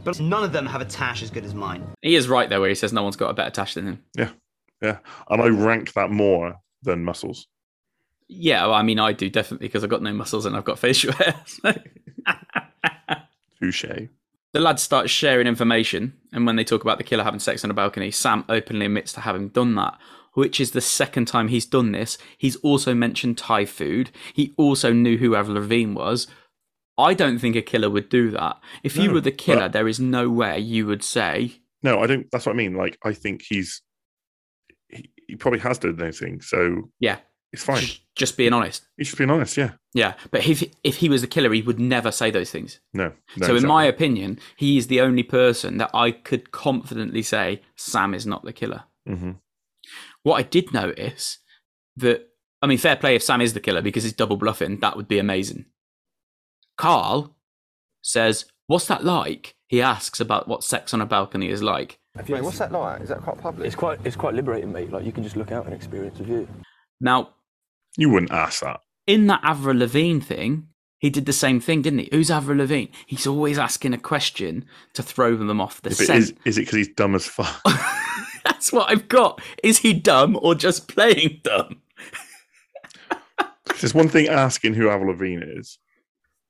[0.04, 1.88] But none of them have a tash as good as mine.
[2.02, 4.04] He is right there where he says no one's got a better tash than him.
[4.16, 4.30] Yeah.
[4.82, 4.98] Yeah.
[5.30, 7.48] And I rank that more than muscles.
[8.28, 10.80] Yeah, well, I mean, I do definitely because I've got no muscles and I've got
[10.80, 11.36] facial hair.
[13.60, 13.86] Touche.
[14.54, 17.70] the lads start sharing information, and when they talk about the killer having sex on
[17.72, 19.98] a balcony, Sam openly admits to having done that,
[20.34, 22.18] which is the second time he's done this.
[22.38, 24.12] He's also mentioned Thai food.
[24.34, 26.28] He also knew who Avril Lavigne was.
[26.98, 28.60] I don't think a killer would do that.
[28.84, 32.28] If you were the killer, there is no way you would say, No, I don't.
[32.32, 32.76] That's what I mean.
[32.76, 33.82] Like, I think he's
[34.90, 37.18] he, he probably has done those things, so yeah,
[37.54, 37.84] it's fine.
[38.16, 38.86] just, being honest.
[38.98, 39.58] He's just being honest.
[39.58, 39.72] Yeah.
[39.94, 42.80] Yeah, but if if he was the killer, he would never say those things.
[42.94, 43.12] No.
[43.38, 43.68] no so, in exactly.
[43.68, 48.44] my opinion, he is the only person that I could confidently say Sam is not
[48.44, 48.84] the killer.
[49.08, 49.38] Mhm.
[50.24, 51.40] What I did notice
[51.98, 52.28] that
[52.62, 54.80] I mean, fair play if Sam is the killer because he's double bluffing.
[54.82, 55.66] That would be amazing.
[56.78, 57.36] Carl
[58.02, 61.98] says, "What's that like?" He asks about what sex on a balcony is like.
[62.28, 63.02] Mate, what's that like?
[63.02, 63.66] Is that quite public?
[63.66, 64.92] It's quite it's quite liberating, mate.
[64.92, 66.48] Like you can just look out and experience a view.
[67.00, 67.30] Now,
[67.98, 68.82] You wouldn't ask that.
[69.08, 70.68] in that Avril Lavigne thing,
[71.00, 72.10] he did the same thing, didn't he?
[72.12, 72.92] Who's Avril Lavigne?
[73.08, 76.20] He's always asking a question to throw them off the If scent.
[76.20, 77.62] is, is it because he's dumb as fuck?
[78.44, 79.42] That's what I've got.
[79.64, 81.82] Is he dumb or just playing dumb?
[83.80, 85.80] There's one thing asking who Avril Lavigne is,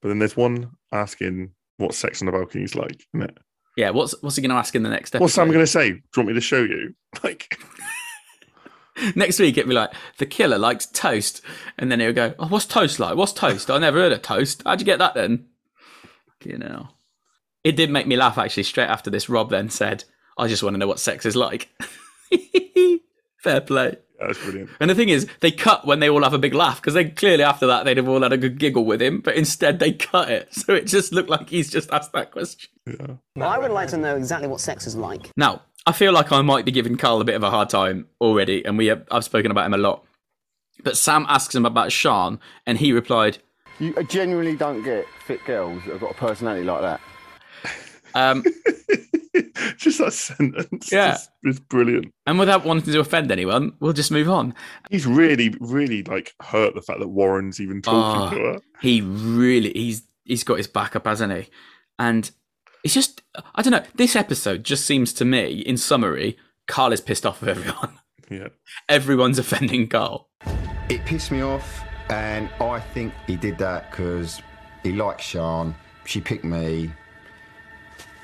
[0.01, 3.38] but then there's one asking what sex on the balcony is like, isn't it?
[3.77, 5.23] Yeah, what's what's he going to ask in the next episode?
[5.23, 5.91] What's Sam going to say?
[5.91, 6.93] Do you want me to show you?
[7.23, 7.58] Like,
[9.15, 11.41] Next week it'd be like the killer likes toast,
[11.77, 13.15] and then he'll go, "Oh, what's toast like?
[13.15, 13.71] What's toast?
[13.71, 14.62] I never heard of toast.
[14.65, 15.47] How'd you get that then?"
[16.43, 16.89] You know,
[17.63, 18.63] it did make me laugh actually.
[18.63, 20.04] Straight after this, Rob then said,
[20.41, 21.69] "I just want to know what sex is like."
[23.38, 23.95] Fair play.
[24.19, 24.69] that's brilliant.
[24.80, 27.06] And the thing is, they cut when they all have a big laugh because they
[27.06, 29.93] clearly after that they'd have all had a good giggle with him, but instead they
[29.93, 32.69] cut it, so it just looked like he's just asked that question.
[32.86, 33.15] Yeah.
[33.47, 35.30] I would like to know exactly what sex is like.
[35.38, 38.08] Now, I feel like I might be giving Carl a bit of a hard time
[38.19, 40.06] already, and we have, I've spoken about him a lot.
[40.84, 43.39] But Sam asks him about Sean, and he replied,
[43.80, 47.01] You genuinely don't get fit girls that have got a personality like that.
[48.13, 48.43] um,
[49.78, 50.91] just that sentence.
[50.91, 51.13] Yeah.
[51.13, 52.13] It's, it's brilliant.
[52.26, 54.54] and without wanting to offend anyone, we'll just move on.
[54.89, 58.60] He's really, really like hurt the fact that Warren's even talking ah, to Oh, her.
[58.82, 61.50] he really he's he's got his back up, hasn't he?
[62.00, 62.30] And
[62.84, 63.22] it's just
[63.56, 63.84] I don't know.
[63.96, 67.98] This episode just seems to me, in summary, Carl is pissed off with everyone.
[68.30, 68.48] Yeah.
[68.88, 70.30] Everyone's offending Carl.
[70.88, 74.41] It pissed me off, and I think he did that because
[74.84, 75.76] he likes Sean.
[76.06, 76.89] She picked me,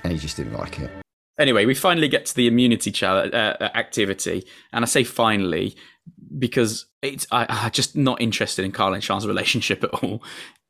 [0.04, 0.92] and he just didn't like it.
[1.40, 5.76] Anyway, we finally get to the immunity challenge uh, activity, and I say finally
[6.38, 10.24] because it's I, I'm just not interested in Carl and Sean's relationship at all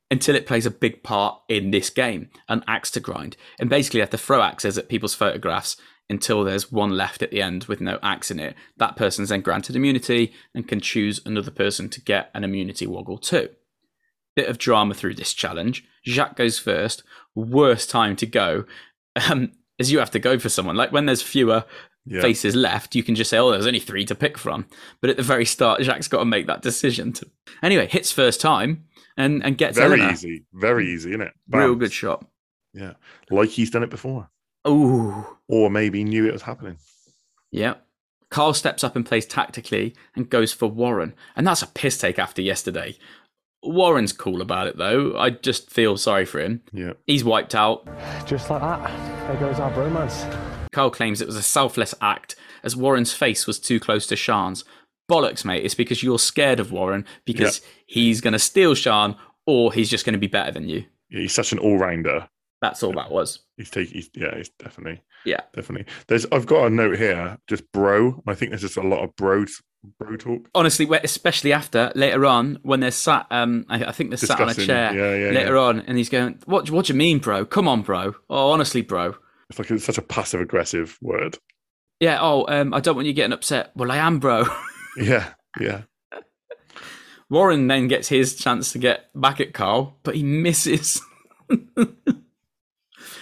[0.09, 3.99] until it plays a big part in this game, an axe to grind, and basically
[3.99, 5.75] have to throw axes at people's photographs
[6.09, 8.55] until there's one left at the end with no axe in it.
[8.77, 13.17] That person's then granted immunity and can choose another person to get an immunity woggle
[13.17, 13.49] too.
[14.35, 15.83] Bit of drama through this challenge.
[16.05, 17.03] Jacques goes first.
[17.35, 18.63] Worst time to go.
[19.30, 20.75] Um, as you have to go for someone.
[20.75, 21.63] Like when there's fewer
[22.06, 22.21] Yeah.
[22.21, 24.65] faces left, you can just say, "Oh, there's only three to pick from."
[25.01, 27.13] But at the very start, Jacques got to make that decision.
[27.13, 27.27] To
[27.62, 28.86] anyway, hits first time
[29.17, 30.13] and and gets Very Eleanor.
[30.13, 30.45] easy.
[30.53, 31.34] Very easy, isn't it?
[31.49, 32.25] Real good shot.
[32.73, 32.93] Yeah.
[33.30, 34.30] Like he's done it before.
[34.67, 36.77] Ooh, Or maybe knew it was happening.
[37.51, 37.75] yeah.
[38.30, 42.19] Carl steps up and plays tactically and goes for Warren, and that's a piss take
[42.19, 42.97] after yesterday.
[43.63, 45.17] Warren's cool about it though.
[45.17, 46.62] I just feel sorry for him.
[46.72, 46.93] Yeah.
[47.06, 47.86] He's wiped out.
[48.26, 50.70] Just like that, there goes our bromance.
[50.72, 54.63] Carl claims it was a selfless act as Warren's face was too close to Sean's.
[55.10, 55.63] Bollocks, mate.
[55.65, 59.15] It's because you're scared of Warren because he's going to steal Sean
[59.46, 60.84] or he's just going to be better than you.
[61.10, 62.28] Yeah, he's such an all rounder.
[62.62, 63.39] That's all that was.
[63.56, 65.41] He's taking, he's, yeah, he's definitely, Yeah.
[65.54, 65.86] definitely.
[66.08, 68.22] There's, I've got a note here, just bro.
[68.28, 69.46] I think there's just a lot of bro,
[70.00, 70.50] bro talk.
[70.54, 74.50] Honestly, especially after later on when they're sat, um, I, I think they're sat on
[74.50, 75.62] a chair yeah, yeah, later yeah.
[75.62, 76.69] on, and he's going, "What?
[76.69, 77.45] What do you mean, bro?
[77.45, 78.15] Come on, bro.
[78.30, 79.15] Oh, honestly, bro.
[79.50, 81.38] It's like it's such a passive aggressive word.
[82.00, 82.19] Yeah.
[82.21, 83.71] Oh, um, I don't want you getting upset.
[83.76, 84.45] Well, I am, bro."
[85.00, 85.84] Yeah, yeah.
[87.30, 91.02] Warren then gets his chance to get back at Carl, but he misses.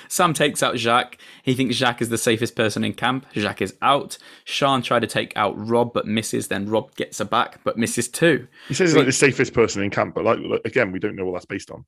[0.07, 1.17] Sam takes out Jacques.
[1.43, 3.25] He thinks Jacques is the safest person in camp.
[3.33, 4.17] Jacques is out.
[4.43, 6.47] Sean tried to take out Rob, but misses.
[6.47, 8.47] Then Rob gets her back, but misses too.
[8.67, 11.25] He says he's like the safest person in camp, but like again, we don't know
[11.25, 11.85] what that's based on.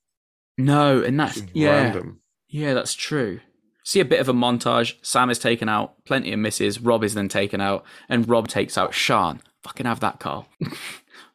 [0.58, 2.22] No, and that's yeah, Random.
[2.48, 3.40] yeah, that's true.
[3.84, 4.96] See a bit of a montage.
[5.02, 6.82] Sam is taken out, plenty of misses.
[6.82, 9.42] Rob is then taken out, and Rob takes out Sean.
[9.64, 10.48] Fucking have that, Carl.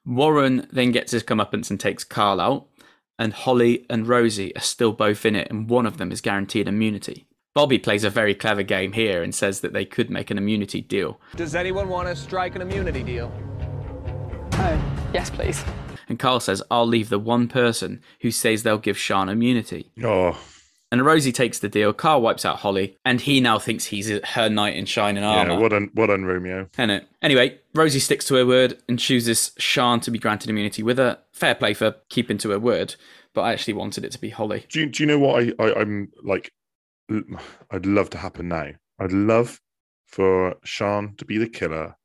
[0.05, 2.67] Warren then gets his comeuppance and takes Carl out,
[3.19, 6.69] and Holly and Rosie are still both in it, and one of them is guaranteed
[6.69, 7.27] immunity.
[7.55, 10.81] Bobby plays a very clever game here and says that they could make an immunity
[10.81, 11.21] deal.
[11.37, 13.31] Does anyone want to strike an immunity deal?
[14.55, 15.63] Oh, yes, please.
[16.09, 19.91] And Carl says, I'll leave the one person who says they'll give Sean immunity.
[20.03, 20.39] Oh,
[20.93, 21.95] And Rosie takes the deal.
[21.95, 25.53] Carl wipes out Holly, and he now thinks he's uh, her knight in shining armor.
[25.53, 25.59] yeah.
[25.59, 26.69] Well done, well done, Romeo.
[26.77, 27.07] Innit?
[27.23, 31.19] Anyway, Rosie sticks to her word and chooses Sean to be granted immunity with her.
[31.33, 32.95] Fair play for keeping to her word,
[33.33, 34.67] but I actually wanted it to be Holly.
[34.69, 36.53] Do you, do you know what I, I I'm like?
[37.71, 38.73] I'd love to happen now.
[38.99, 39.63] I'd love
[40.07, 41.97] for Sean to be the killer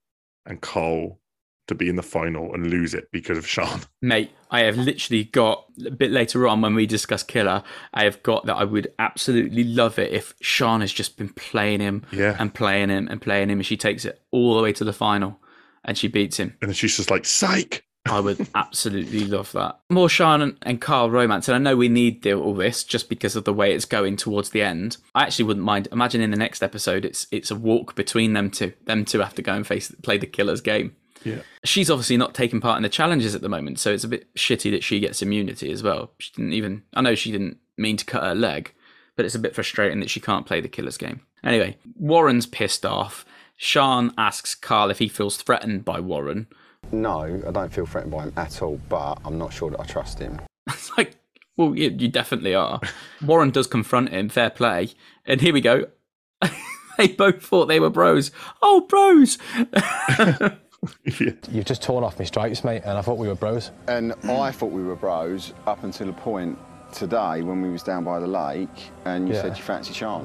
[0.45, 1.19] and Cole
[1.67, 3.81] to be in the final and lose it because of Sean.
[4.01, 8.23] Mate, I have literally got a bit later on when we discuss Killer, I have
[8.23, 12.35] got that I would absolutely love it if Sean has just been playing him Yeah.
[12.39, 14.93] and playing him and playing him and she takes it all the way to the
[14.93, 15.39] final
[15.83, 16.55] and she beats him.
[16.61, 17.83] And then she's just like, psych.
[18.09, 19.79] I would absolutely love that.
[19.89, 23.35] More Sean and, Carl romance, and I know we need the- all this just because
[23.35, 24.95] of the way it's going towards the end.
[25.13, 25.89] I actually wouldn't mind.
[25.91, 28.71] Imagine in the next episode, it's it's a walk between them two.
[28.85, 30.95] Them two have to go and face play the killer's game.
[31.27, 31.41] Yeah.
[31.63, 34.33] She's obviously not taking part in the challenges at the moment, so it's a bit
[34.35, 36.11] shitty that she gets immunity as well.
[36.19, 36.83] She didn't even.
[36.93, 38.73] I know she didn't mean to cut her leg,
[39.15, 41.21] but it's a bit frustrating that she can't play the killer's game.
[41.43, 43.25] Anyway, Warren's pissed off.
[43.57, 46.47] Sean asks Carl if he feels threatened by Warren.
[46.91, 49.85] No, I don't feel threatened by him at all, but I'm not sure that I
[49.85, 50.39] trust him.
[50.69, 51.15] It's like,
[51.55, 52.81] well, you, you definitely are.
[53.25, 54.89] Warren does confront him, fair play.
[55.25, 55.85] And here we go.
[56.97, 58.31] they both thought they were bros.
[58.61, 59.37] Oh, bros!
[61.03, 63.71] You've just torn off my stripes, mate, and I thought we were bros.
[63.87, 66.57] And I thought we were bros up until a point
[66.93, 68.69] today when we was down by the lake
[69.05, 69.41] and you Yeah.
[69.41, 70.23] said you fancy Sean.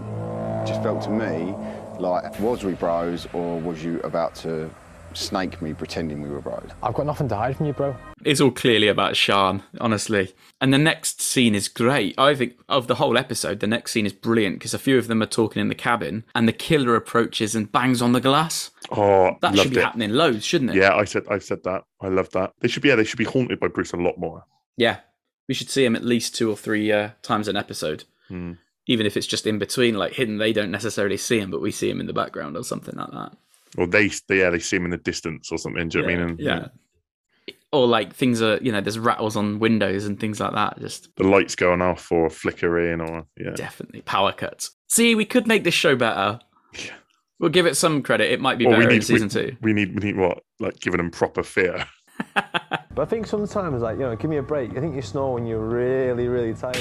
[0.63, 1.55] It just felt to me
[1.99, 4.71] like, was we bros or was you about to
[5.17, 6.71] snake me pretending we were bros?
[6.83, 7.97] I've got nothing to hide from you, bro.
[8.25, 10.33] It's all clearly about Sean, honestly.
[10.61, 12.15] And the next scene is great.
[12.19, 15.09] I think of the whole episode, the next scene is brilliant because a few of
[15.09, 18.71] them are talking in the cabin and the killer approaches and bangs on the glass.
[18.91, 19.85] Oh, That should be it.
[19.85, 20.77] happening loads, shouldn't it?
[20.77, 21.85] Yeah, I said I said that.
[22.01, 22.53] I love that.
[22.61, 24.45] They should be yeah, they should be haunted by Bruce a lot more.
[24.77, 24.99] Yeah.
[25.49, 28.05] We should see him at least two or three uh, times an episode.
[28.29, 28.53] Hmm.
[28.87, 31.71] Even if it's just in between, like hidden, they don't necessarily see him, but we
[31.71, 33.33] see him in the background or something like that.
[33.79, 35.89] Or they, they yeah, they see him in the distance or something.
[35.89, 36.31] Do you know what I mean?
[36.31, 36.69] And, yeah.
[37.73, 40.79] Or like things are, you know, there's rattles on windows and things like that.
[40.79, 43.53] Just The lights going off or flickering or yeah.
[43.55, 44.77] definitely power cuts.
[44.89, 46.39] See, we could make this show better.
[46.75, 46.93] Yeah.
[47.41, 48.31] We'll give it some credit.
[48.31, 49.57] It might be Or better we in season we, two.
[49.63, 50.43] We need we need what?
[50.61, 51.87] Like giving them proper fear.
[52.95, 54.77] But I think sometimes, like, you know, give me a break.
[54.77, 56.77] I think you snore when you're really, really tired.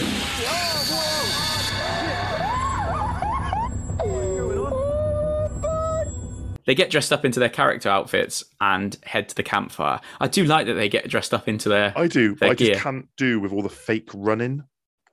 [6.72, 10.00] They get dressed up into their character outfits and head to the campfire.
[10.22, 12.54] I do like that they get dressed up into their I do, their but I
[12.54, 14.64] just can't do with all the fake running,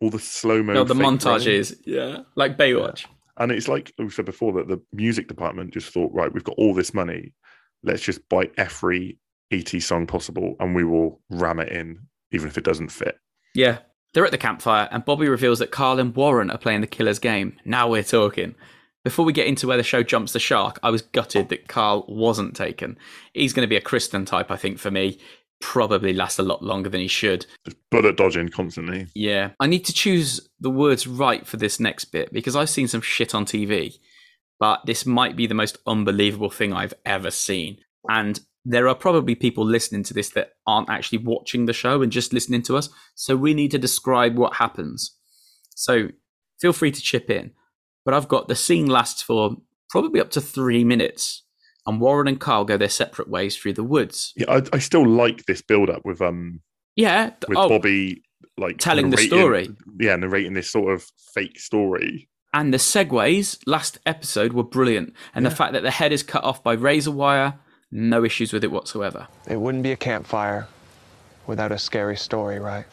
[0.00, 0.74] all the slow mo.
[0.74, 3.06] No, the montages, yeah, like Baywatch.
[3.38, 6.54] And it's like we said before that the music department just thought, right, we've got
[6.58, 7.34] all this money,
[7.82, 9.18] let's just buy every
[9.50, 11.98] ET song possible, and we will ram it in,
[12.30, 13.18] even if it doesn't fit.
[13.52, 13.78] Yeah.
[14.14, 17.18] They're at the campfire, and Bobby reveals that Carl and Warren are playing the killer's
[17.18, 17.56] game.
[17.64, 18.54] Now we're talking.
[19.04, 22.04] Before we get into where the show jumps the shark, I was gutted that Carl
[22.08, 22.98] wasn't taken.
[23.32, 25.18] He's going to be a Kristen type, I think, for me.
[25.60, 27.46] Probably lasts a lot longer than he should.
[27.64, 29.06] Just bullet dodging constantly.
[29.14, 29.50] Yeah.
[29.60, 33.00] I need to choose the words right for this next bit because I've seen some
[33.00, 33.98] shit on TV,
[34.60, 37.78] but this might be the most unbelievable thing I've ever seen.
[38.08, 42.12] And there are probably people listening to this that aren't actually watching the show and
[42.12, 42.90] just listening to us.
[43.14, 45.16] So we need to describe what happens.
[45.74, 46.08] So
[46.60, 47.52] feel free to chip in.
[48.08, 49.58] But I've got the scene lasts for
[49.90, 51.42] probably up to three minutes.
[51.86, 54.32] And Warren and Carl go their separate ways through the woods.
[54.34, 56.62] Yeah, I, I still like this build up with um
[56.96, 57.32] Yeah.
[57.46, 58.22] with oh, Bobby
[58.56, 59.68] like telling the story.
[60.00, 62.30] Yeah, narrating this sort of fake story.
[62.54, 65.12] And the segues last episode were brilliant.
[65.34, 67.58] And the fact that the head is cut off by razor wire,
[67.90, 69.28] no issues with it whatsoever.
[69.46, 70.66] It wouldn't be a campfire
[71.46, 72.86] without a scary story, right?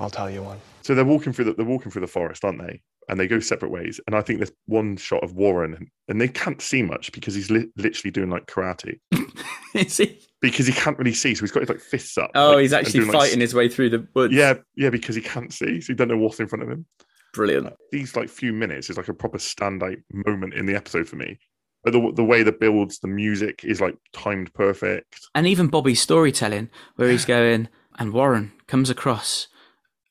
[0.00, 0.58] I'll tell you one.
[0.82, 2.82] So they're walking through the they're walking through the forest, aren't they?
[3.08, 4.00] And they go separate ways.
[4.06, 7.50] And I think there's one shot of Warren, and, they can't see much because he's
[7.50, 8.98] li- literally doing like karate.
[9.74, 10.20] Is he?
[10.40, 12.30] Because he can't really see, so he's got his like fists up.
[12.34, 14.34] Oh, like, he's actually doing, like, fighting his way through the woods.
[14.34, 16.86] Yeah, yeah, because he can't see, so he don't know what's in front of him.
[17.32, 17.74] Brilliant.
[17.92, 21.38] These like few minutes is like a proper standout moment in the episode for me.
[21.84, 25.20] But the the way that builds the music is like timed perfect.
[25.34, 29.48] And even Bobby's storytelling, where he's going, and Warren comes across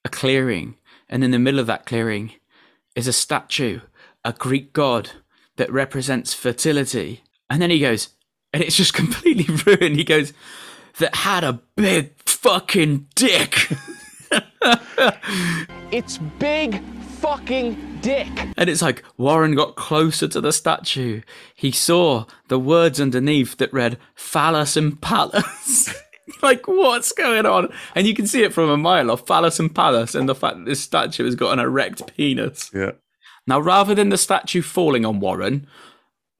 [0.05, 0.77] a clearing,
[1.09, 2.33] and in the middle of that clearing
[2.95, 3.81] is a statue,
[4.23, 5.11] a Greek god
[5.57, 7.23] that represents fertility.
[7.49, 8.09] And then he goes,
[8.53, 9.97] and it's just completely ruined.
[9.97, 10.33] He goes,
[10.97, 13.69] that had a big fucking dick.
[15.91, 16.83] It's big
[17.19, 18.27] fucking dick.
[18.57, 21.21] And it's like Warren got closer to the statue.
[21.55, 25.93] He saw the words underneath that read phallus and palace.
[26.41, 27.69] like, what's going on?
[27.93, 30.57] And you can see it from a mile off phallus and palace, and the fact
[30.57, 32.71] that this statue has got an erect penis.
[32.73, 32.91] Yeah.
[33.47, 35.67] Now, rather than the statue falling on Warren,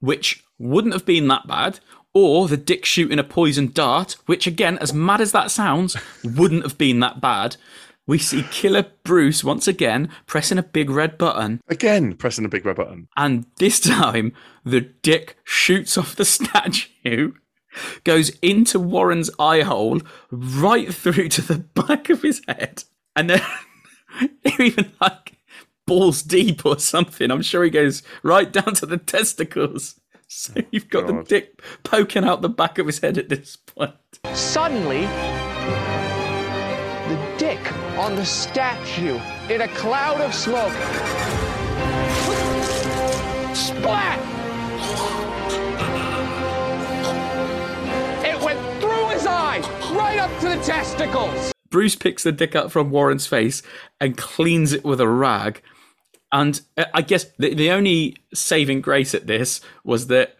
[0.00, 1.80] which wouldn't have been that bad,
[2.14, 6.62] or the dick shooting a poison dart, which, again, as mad as that sounds, wouldn't
[6.62, 7.56] have been that bad,
[8.06, 11.60] we see Killer Bruce once again pressing a big red button.
[11.68, 13.08] Again, pressing a big red button.
[13.16, 14.32] And this time,
[14.64, 17.32] the dick shoots off the statue,
[18.04, 22.84] goes into Warren's eye hole, right through to the back of his head,
[23.14, 23.42] and then
[24.58, 25.32] even like
[25.86, 27.30] balls deep or something.
[27.30, 30.00] I'm sure he goes right down to the testicles.
[30.28, 33.54] So oh, you've got the dick poking out the back of his head at this
[33.54, 33.94] point.
[34.34, 35.02] Suddenly,
[37.08, 40.72] the dick on the statue in a cloud of smoke.
[43.54, 44.18] Splat!
[50.26, 51.52] Up to the testicles.
[51.70, 53.62] Bruce picks the dick up from Warren's face
[54.00, 55.62] and cleans it with a rag.
[56.32, 60.36] And uh, I guess the, the only saving grace at this was that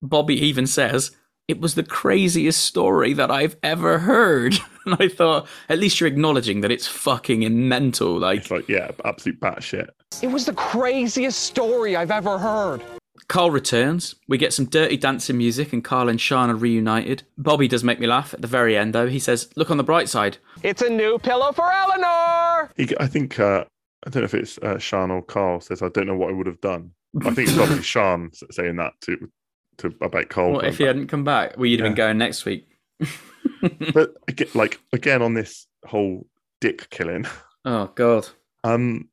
[0.00, 1.10] Bobby even says,
[1.48, 4.54] it was the craziest story that I've ever heard.
[4.86, 8.20] And I thought, at least you're acknowledging that it's fucking mental.
[8.20, 9.88] Like, It's like, yeah, absolute batshit.
[10.22, 12.84] It was the craziest story I've ever heard.
[13.28, 14.14] Carl returns.
[14.28, 17.22] We get some dirty dancing music, and Carl and Sean are reunited.
[17.38, 19.08] Bobby does make me laugh at the very end, though.
[19.08, 20.38] He says, Look on the bright side.
[20.62, 22.70] It's a new pillow for Eleanor.
[22.76, 23.64] He, I think, uh,
[24.06, 26.32] I don't know if it's uh, Sean or Carl says, I don't know what I
[26.32, 26.92] would have done.
[27.24, 29.30] I think it's probably Sean saying that to,
[29.78, 30.52] to about Carl.
[30.52, 31.56] What if he hadn't come back?
[31.56, 32.68] Well, you'd have been going next week.
[33.94, 34.14] but
[34.54, 36.26] like again on this whole
[36.60, 37.26] dick killing
[37.64, 38.28] Oh, God.
[38.64, 39.08] um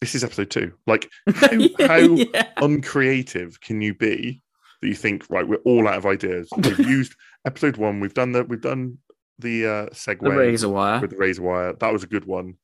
[0.00, 0.72] this is episode two.
[0.86, 2.48] Like how, how Yeah.
[2.58, 4.42] uncreative can you be
[4.80, 6.48] that you think right we're all out of ideas.
[6.56, 7.14] We've used
[7.46, 8.00] episode one.
[8.00, 8.98] We've done the we've done
[9.38, 11.00] the uh segue The razor wire.
[11.00, 11.72] with the razor wire.
[11.74, 12.54] That was a good one.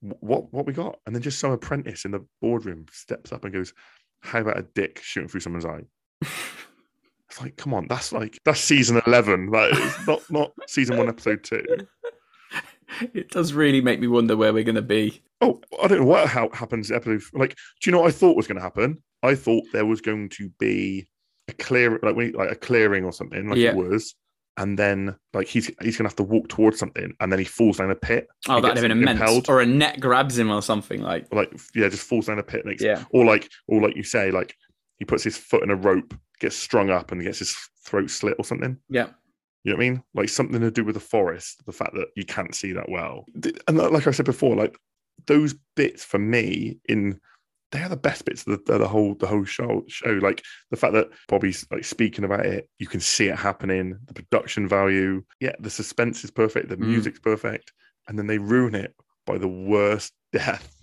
[0.00, 0.98] What what we got?
[1.06, 3.72] And then just some apprentice in the boardroom steps up and goes
[4.20, 5.82] how about a dick shooting through someone's eye?
[7.30, 11.08] It's like come on that's like that's season 11 that is not not season one
[11.08, 11.64] episode two
[13.14, 15.22] It does really make me wonder where we're going to be.
[15.40, 16.90] Oh, I don't know what how happens.
[16.90, 19.02] Episode like, do you know what I thought was going to happen?
[19.22, 21.08] I thought there was going to be
[21.48, 23.70] a clear, like like a clearing or something, like Yeah.
[23.70, 24.14] it was,
[24.56, 27.44] and then like he's he's going to have to walk towards something, and then he
[27.44, 28.26] falls down a pit.
[28.48, 29.20] Oh, that'd have been immense.
[29.20, 31.26] impelled, Or a net grabs him or something like.
[31.32, 32.64] or, like yeah, just falls down a pit.
[32.66, 33.04] Next, Yeah.
[33.10, 34.54] or like or like you say, like
[34.98, 38.36] he puts his foot in a rope, gets strung up, and gets his throat slit
[38.38, 38.78] or something.
[38.88, 39.08] Yeah.
[39.64, 40.02] You know what I mean?
[40.14, 43.24] Like something to do with the forest, the fact that you can't see that well.
[43.68, 44.76] And like like I said before, like
[45.26, 47.20] those bits for me in
[47.70, 50.10] they are the best bits of the, the whole the whole show show.
[50.20, 54.14] Like the fact that Bobby's like speaking about it, you can see it happening, the
[54.14, 56.88] production value, yeah, the suspense is perfect, the Mm.
[56.88, 57.72] music's perfect,
[58.08, 58.94] and then they ruin it
[59.26, 60.74] by the worst death.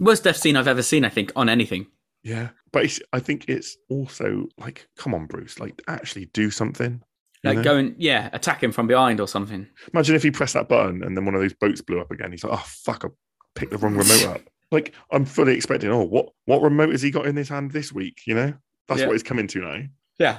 [0.00, 1.86] Worst death scene I've ever seen, I think, on anything.
[2.24, 2.48] Yeah.
[2.72, 7.02] But it's, I think it's also like, come on, Bruce, like actually do something.
[7.42, 7.62] You Like know?
[7.64, 9.66] going, yeah, attack him from behind or something.
[9.92, 12.30] Imagine if he pressed that button and then one of those boats blew up again.
[12.30, 13.08] He's like, oh fuck, I
[13.54, 14.40] picked the wrong remote up.
[14.70, 17.92] Like I'm fully expecting, oh, what what remote has he got in his hand this
[17.92, 18.20] week?
[18.26, 18.54] You know,
[18.88, 19.06] that's Yeah.
[19.08, 19.82] what he's coming to now.
[20.18, 20.38] Yeah.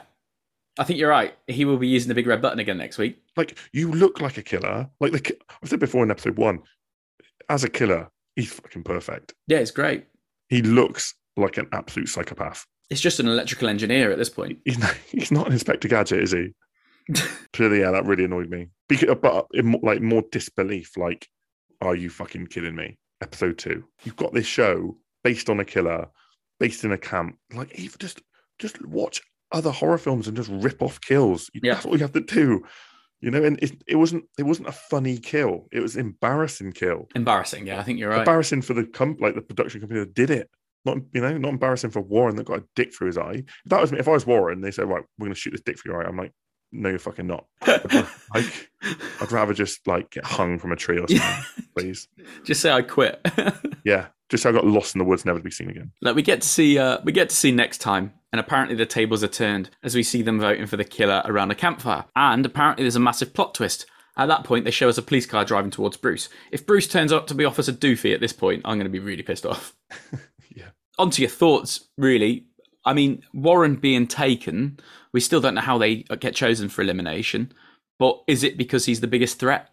[0.80, 1.36] I think you're right.
[1.48, 3.22] He will be using the big red button again next week.
[3.38, 4.90] Like you look like a killer.
[5.00, 6.62] Like the ki- I've said before in episode one,
[7.50, 9.34] as a killer, he's fucking perfect.
[9.48, 10.06] Yeah, it's great.
[10.50, 12.66] He looks like an absolute psychopath.
[12.90, 14.60] It's just an electrical engineer at this point.
[14.66, 16.54] He's not, he's not an Inspector Gadget, is he?
[17.56, 18.70] So yeah, that really annoyed me.
[18.88, 21.28] Because, uh, but uh, in, like more disbelief, like,
[21.82, 22.98] are you fucking kidding me?
[23.22, 26.08] Episode two, you've got this show based on a killer,
[26.60, 27.38] based in a camp.
[27.54, 28.22] Like, even just
[28.60, 31.50] just watch other horror films and just rip off kills.
[31.54, 31.76] Yeah.
[31.76, 32.64] That's all you have to do.
[33.22, 35.68] You know, and it, it wasn't it wasn't a funny kill.
[35.72, 37.08] It was embarrassing kill.
[37.16, 37.66] Embarrassing.
[37.66, 38.20] Yeah, I think you're right.
[38.20, 40.50] Embarrassing for the comp like the production company that did it.
[40.84, 43.44] Not you know, not embarrassing for Warren that got a dick through his eye.
[43.46, 45.62] If that was me, if I was Warren, they said, right, we're gonna shoot this
[45.62, 46.10] dick through your eye.
[46.10, 46.34] I'm like,
[46.74, 47.46] no, you're fucking not.
[47.62, 48.70] I'd, like,
[49.22, 52.08] I'd rather just like get hung from a tree or something, please.
[52.44, 53.26] Just say I quit.
[53.86, 54.08] Yeah.
[54.30, 55.92] Just so I got lost in the woods, never to be seen again.
[56.02, 58.86] Like we get to see, uh, we get to see next time, and apparently the
[58.86, 62.06] tables are turned as we see them voting for the killer around a campfire.
[62.16, 63.86] And apparently there's a massive plot twist.
[64.16, 66.30] At that point, they show us a police car driving towards Bruce.
[66.52, 69.00] If Bruce turns out to be Officer Doofy at this point, I'm going to be
[69.00, 69.76] really pissed off.
[70.56, 70.70] yeah.
[70.98, 72.46] On to your thoughts, really.
[72.86, 74.80] I mean, Warren being taken,
[75.14, 77.52] we still don't know how they get chosen for elimination.
[78.00, 79.70] But is it because he's the biggest threat,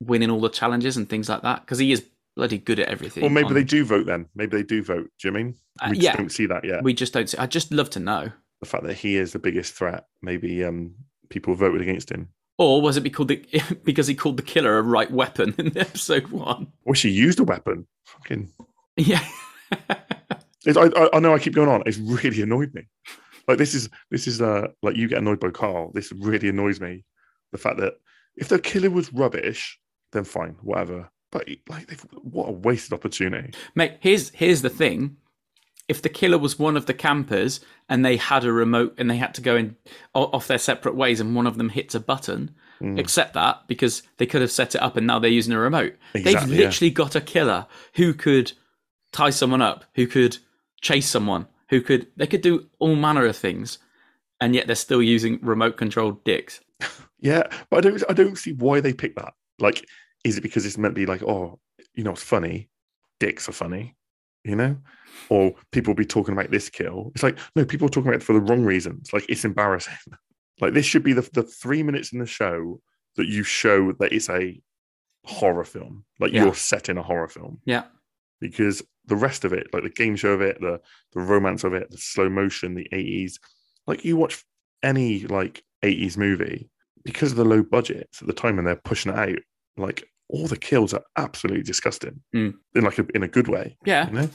[0.00, 1.60] winning all the challenges and things like that?
[1.62, 2.04] Because he is
[2.36, 3.22] bloody good at everything.
[3.22, 4.26] Well, maybe on- they do vote then.
[4.34, 5.10] Maybe they do vote.
[5.20, 5.54] Do you know what I mean?
[5.80, 6.82] Uh, We just don't see that yet.
[6.82, 7.36] We just don't see.
[7.38, 8.30] I'd just love to know.
[8.60, 10.94] the fact that he is the biggest threat, maybe um,
[11.28, 12.28] people voted against him.
[12.56, 13.44] Or was it because, the,
[13.84, 16.68] because he called the killer a right weapon in episode one?
[16.86, 17.86] Wish he used a weapon.
[18.06, 18.48] Fucking.
[18.96, 19.24] Yeah.
[20.66, 21.82] I, I know I keep going on.
[21.84, 22.82] It's really annoyed me.
[23.48, 25.90] Like this is this is uh like you get annoyed by Carl.
[25.94, 27.04] This really annoys me.
[27.52, 27.94] The fact that
[28.36, 29.78] if the killer was rubbish,
[30.12, 31.10] then fine, whatever.
[31.30, 33.52] But like, what a wasted opportunity.
[33.74, 35.16] Mate, here's here's the thing.
[35.86, 39.18] If the killer was one of the campers and they had a remote and they
[39.18, 39.76] had to go in
[40.14, 42.98] off their separate ways and one of them hits a button, Mm.
[42.98, 45.94] accept that because they could have set it up and now they're using a remote.
[46.12, 46.64] They've Exactly, yeah.
[46.66, 48.50] literally got a killer who could
[49.12, 50.38] tie someone up, who could
[50.80, 53.78] chase someone, who could they could do all manner of things,
[54.40, 56.60] and yet they're still using remote controlled dicks.
[57.20, 59.32] Yeah, but I don't I don't see why they picked that.
[59.58, 59.86] Like,
[60.24, 61.58] is it because it's meant to be like, oh,
[61.94, 62.68] you know, it's funny,
[63.18, 63.96] dicks are funny,
[64.44, 64.76] you know,
[65.30, 67.12] or people will be talking about this kill.
[67.14, 69.10] It's like no, people are talking about it for the wrong reasons.
[69.12, 69.94] Like it's embarrassing.
[70.60, 72.78] Like this should be the the three minutes in the show
[73.16, 74.60] that you show that it's a
[75.24, 76.04] horror film.
[76.20, 76.44] Like Yeah.
[76.44, 77.60] you're set in a horror film.
[77.64, 77.84] Yeah.
[78.50, 80.80] Because the rest of it, like the game show of it, the
[81.12, 83.38] the romance of it, the slow motion, the eighties,
[83.86, 84.44] like you watch
[84.82, 86.68] any like eighties movie
[87.04, 89.38] because of the low budgets at the time and they're pushing it out,
[89.76, 92.54] like all the kills are absolutely disgusting Mm.
[92.74, 93.76] in like a, in a good way.
[93.84, 94.06] Yeah.
[94.08, 94.30] you know?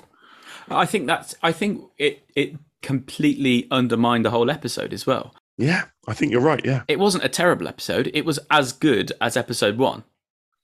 [0.70, 1.36] I think that's.
[1.42, 5.34] I think it it completely undermined the whole episode as well.
[5.58, 6.64] Yeah, I think you're right.
[6.64, 8.10] Yeah, It wasn't a terrible episode.
[8.14, 10.04] It was as good as episode one.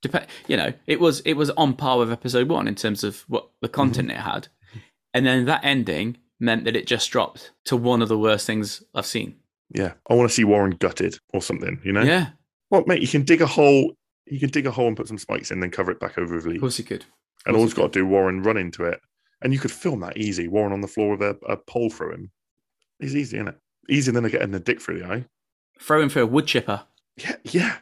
[0.07, 3.21] Dep- you know, it was it was on par with episode one in terms of
[3.27, 4.47] what the content it had,
[5.13, 8.83] and then that ending meant that it just dropped to one of the worst things
[8.93, 9.35] I've seen.
[9.73, 9.93] yeah.
[10.09, 11.79] I want to see Warren gutted or something.
[11.83, 12.01] You know?
[12.01, 12.29] Yeah,
[12.69, 13.93] Well, mate, you can dig a hole.
[14.25, 16.35] You can dig a hole and put some spikes in, then cover it back over
[16.35, 16.57] with leaves.
[16.57, 17.05] of course you could.
[17.45, 18.99] And all he's got to do, Warren run into it,
[19.41, 20.47] and you could film that easy.
[20.47, 22.31] Warren on the floor with a, a pole through him.
[22.99, 23.59] It's easy, isn't it?
[23.87, 25.25] Easier than getting the dick through the eye.
[25.79, 26.83] Throw him for a wood chipper.
[27.17, 27.75] Yeah, yeah,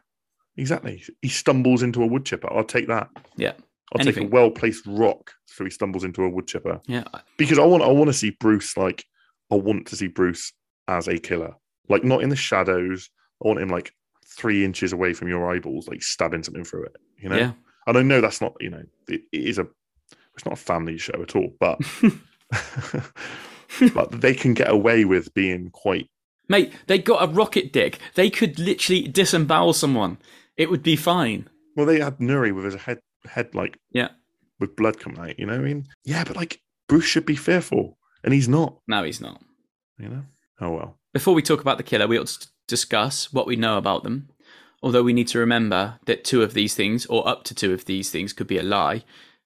[0.58, 1.04] exactly.
[1.22, 2.51] He stumbles into a wood chipper.
[2.51, 3.10] I'll take that.
[3.36, 3.54] Yeah,
[3.93, 6.82] I'll take a well placed rock so he stumbles into a wood chipper.
[6.88, 7.04] yeah.
[7.38, 9.06] Because I want, I want to see Bruce like,
[9.51, 10.51] I want to see Bruce
[10.88, 11.54] as a killer,
[11.89, 13.10] like not in the shadows.
[13.43, 13.93] I want him like
[14.26, 16.95] three inches away from your eyeballs, like stabbing something through it.
[17.20, 17.38] You know.
[17.38, 17.51] Yeah.
[17.86, 19.68] And I know that's not, you know, it, it is a,
[20.34, 21.80] it's not a family show at all, but,
[23.93, 26.10] but they can get away with being quite,
[26.49, 27.99] Mate, they got a rocket dick.
[28.16, 30.18] They could literally disembowel someone.
[30.58, 31.49] It would be fine.
[31.76, 34.10] well, they had Nuri with his head, head like Yeah.
[34.60, 35.39] with blood coming out.
[35.39, 35.88] You know what I mean?
[36.06, 38.78] Yeah, but like Bruce should be fearful, and he's not.
[38.88, 39.41] No, he's not.
[39.97, 40.24] You know?
[40.62, 40.99] Oh well.
[41.14, 44.30] Before we talk about the killer, we ought to discuss what we know about them.
[44.84, 47.86] Although we need to remember that two of these things, or up to two of
[47.86, 49.04] these things, could be a lie.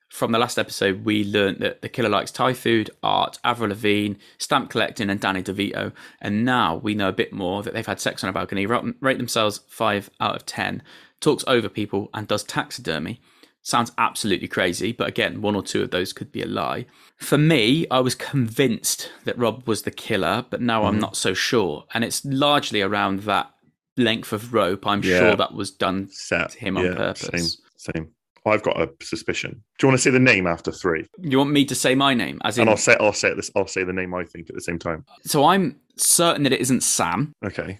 [0.09, 4.15] From the last episode, we learnt that the killer likes Thai food, art, Avril Lavigne,
[4.37, 5.91] stamp collecting, and Danny DeVito.
[6.21, 9.17] And now we know a bit more that they've had sex on a balcony, rate
[9.17, 10.81] themselves 5 out of 10,
[11.19, 13.19] talks over people, and does taxidermy.
[13.61, 16.85] Sounds absolutely crazy, but again, one or two of those could be a lie.
[17.17, 21.01] For me, I was convinced that Rob was the killer, but now I'm Mhm.
[21.01, 21.85] not so sure.
[21.93, 23.51] And it's largely around that
[23.97, 24.87] length of rope.
[24.87, 25.19] I'm Yeah.
[25.19, 27.57] sure that was done Set to him on yeah, purpose.
[27.75, 28.11] Same, same.
[28.47, 29.61] I've got a suspicion.
[29.77, 31.05] Do you want to say the name after three?
[31.21, 32.39] You want me to say my name?
[32.43, 33.51] As in, and I'll say I'll say this.
[33.55, 35.05] I'll say the name I think at the same time.
[35.23, 37.33] so I'm certain that it isn't Sam.
[37.45, 37.79] Okay.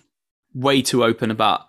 [0.54, 1.62] Way too open about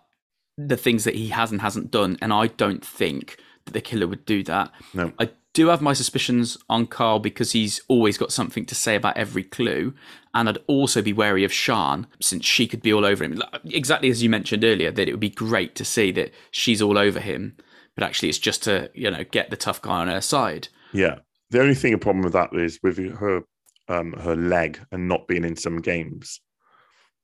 [0.57, 4.07] the things that he has and hasn't done, and I don't think that the killer
[4.07, 4.72] would do that.
[4.94, 5.12] No.
[5.18, 9.16] I do have my suspicions on Carl because he's always got something to say about
[9.16, 9.94] every clue,
[10.34, 13.42] and I'd also be wary of Shan since she could be all over him.
[13.64, 16.99] Exactly as you mentioned earlier, that it would be great to see that she's all
[16.99, 17.57] over him,
[17.99, 20.68] but actually it's just to you know get the tough guy on her side.
[20.92, 21.16] Yeah.
[21.51, 23.42] The only thing a problem with that is with her
[23.88, 26.40] um her leg and not being in some games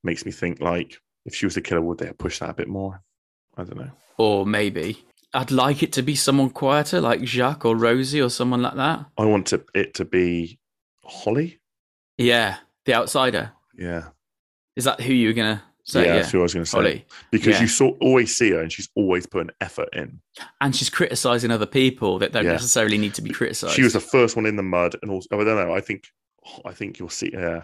[0.03, 0.97] makes me think like
[1.27, 3.01] if she was the killer, would they have pushed that a bit more?
[3.57, 3.91] I don't know.
[4.18, 8.62] Or maybe I'd like it to be someone quieter, like Jacques or Rosie or someone
[8.62, 9.07] like that.
[9.16, 10.59] I want to, it to be
[11.05, 11.61] Holly.
[12.18, 13.53] Yeah, the outsider.
[13.79, 14.09] Yeah.
[14.75, 16.05] Is that who you were gonna say?
[16.07, 17.05] yeah, that's who I was going to say.
[17.30, 17.61] Because Yeah.
[17.62, 20.20] you saw, always see her and she's always putting effort in.
[20.61, 22.53] and she's criticizing other people that don't Yeah.
[22.53, 23.74] necessarily need to be criticized.
[23.74, 25.74] She was the first one in the mud, and also I don't know.
[25.74, 26.09] I think,
[26.64, 27.30] I think you'll see.
[27.32, 27.62] Yeah,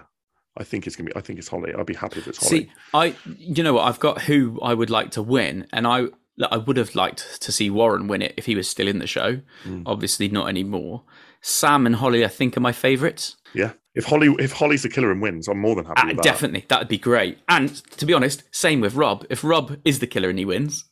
[0.56, 1.16] I think it's gonna be.
[1.16, 1.72] I think it's Holly.
[1.74, 2.64] I'd be happy if it's Holly.
[2.64, 3.84] See, I, you know what?
[3.88, 6.06] I've got who I would like to win, and I,
[6.50, 9.06] I would have liked to see Warren win it if he was still in the
[9.06, 9.40] show.
[9.64, 9.82] Mm.
[9.86, 11.02] Obviously, not anymore.
[11.42, 13.36] Sam and Holly, I think, are my favourites.
[13.54, 16.16] yeah, if Holly, if Holly's the killer and wins, I'm more than happy Uh, with
[16.16, 16.22] that.
[16.22, 17.38] definitely, that would be great.
[17.48, 19.26] And to be honest, same with Rob.
[19.30, 20.84] If Rob is the killer and he wins,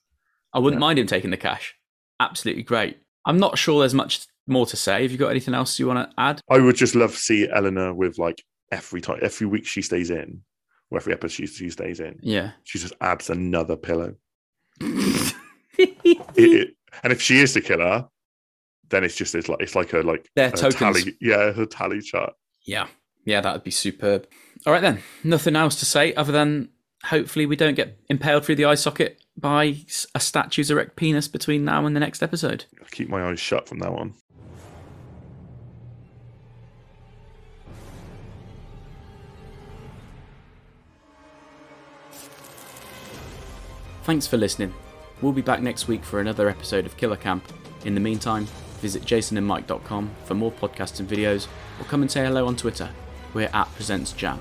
[0.52, 1.74] I wouldn't mind him taking the cash.
[2.20, 2.98] Absolutely great.
[3.24, 5.02] I'm not sure there's much more to say.
[5.02, 6.40] Have you got anything else you want to add?
[6.50, 8.42] I would just love to see Eleanor with like
[8.72, 10.42] every time, every week she stays in,
[10.90, 12.18] or every episode she, she stays in.
[12.22, 12.52] Yeah.
[12.64, 14.14] She just adds another pillow.
[15.80, 16.74] It- it-
[17.04, 18.06] and if she is the killer,
[18.88, 20.74] then it's just it's like it's like a like tokens.
[20.74, 22.32] tally, yeah, a tally chart.
[22.68, 22.88] Yeah.
[23.24, 24.28] Yeah, that would be superb.
[24.66, 25.02] All right, then.
[25.24, 26.68] Nothing else to say other than
[27.06, 29.76] hopefully we don't get impaled through the eye socket by
[30.14, 32.66] a statue's erect penis between now and the next episode.
[32.78, 34.14] I keep my eyes shut from now on.
[44.02, 44.74] Thanks for listening.
[45.22, 47.50] We'll be back next week for another episode of Killer Camp.
[47.86, 48.46] In the meantime,
[48.78, 51.46] visit jasonandmike.com for more podcasts and videos,
[51.80, 52.90] or come and say hello on Twitter.
[53.34, 54.38] We're at PresentsJam.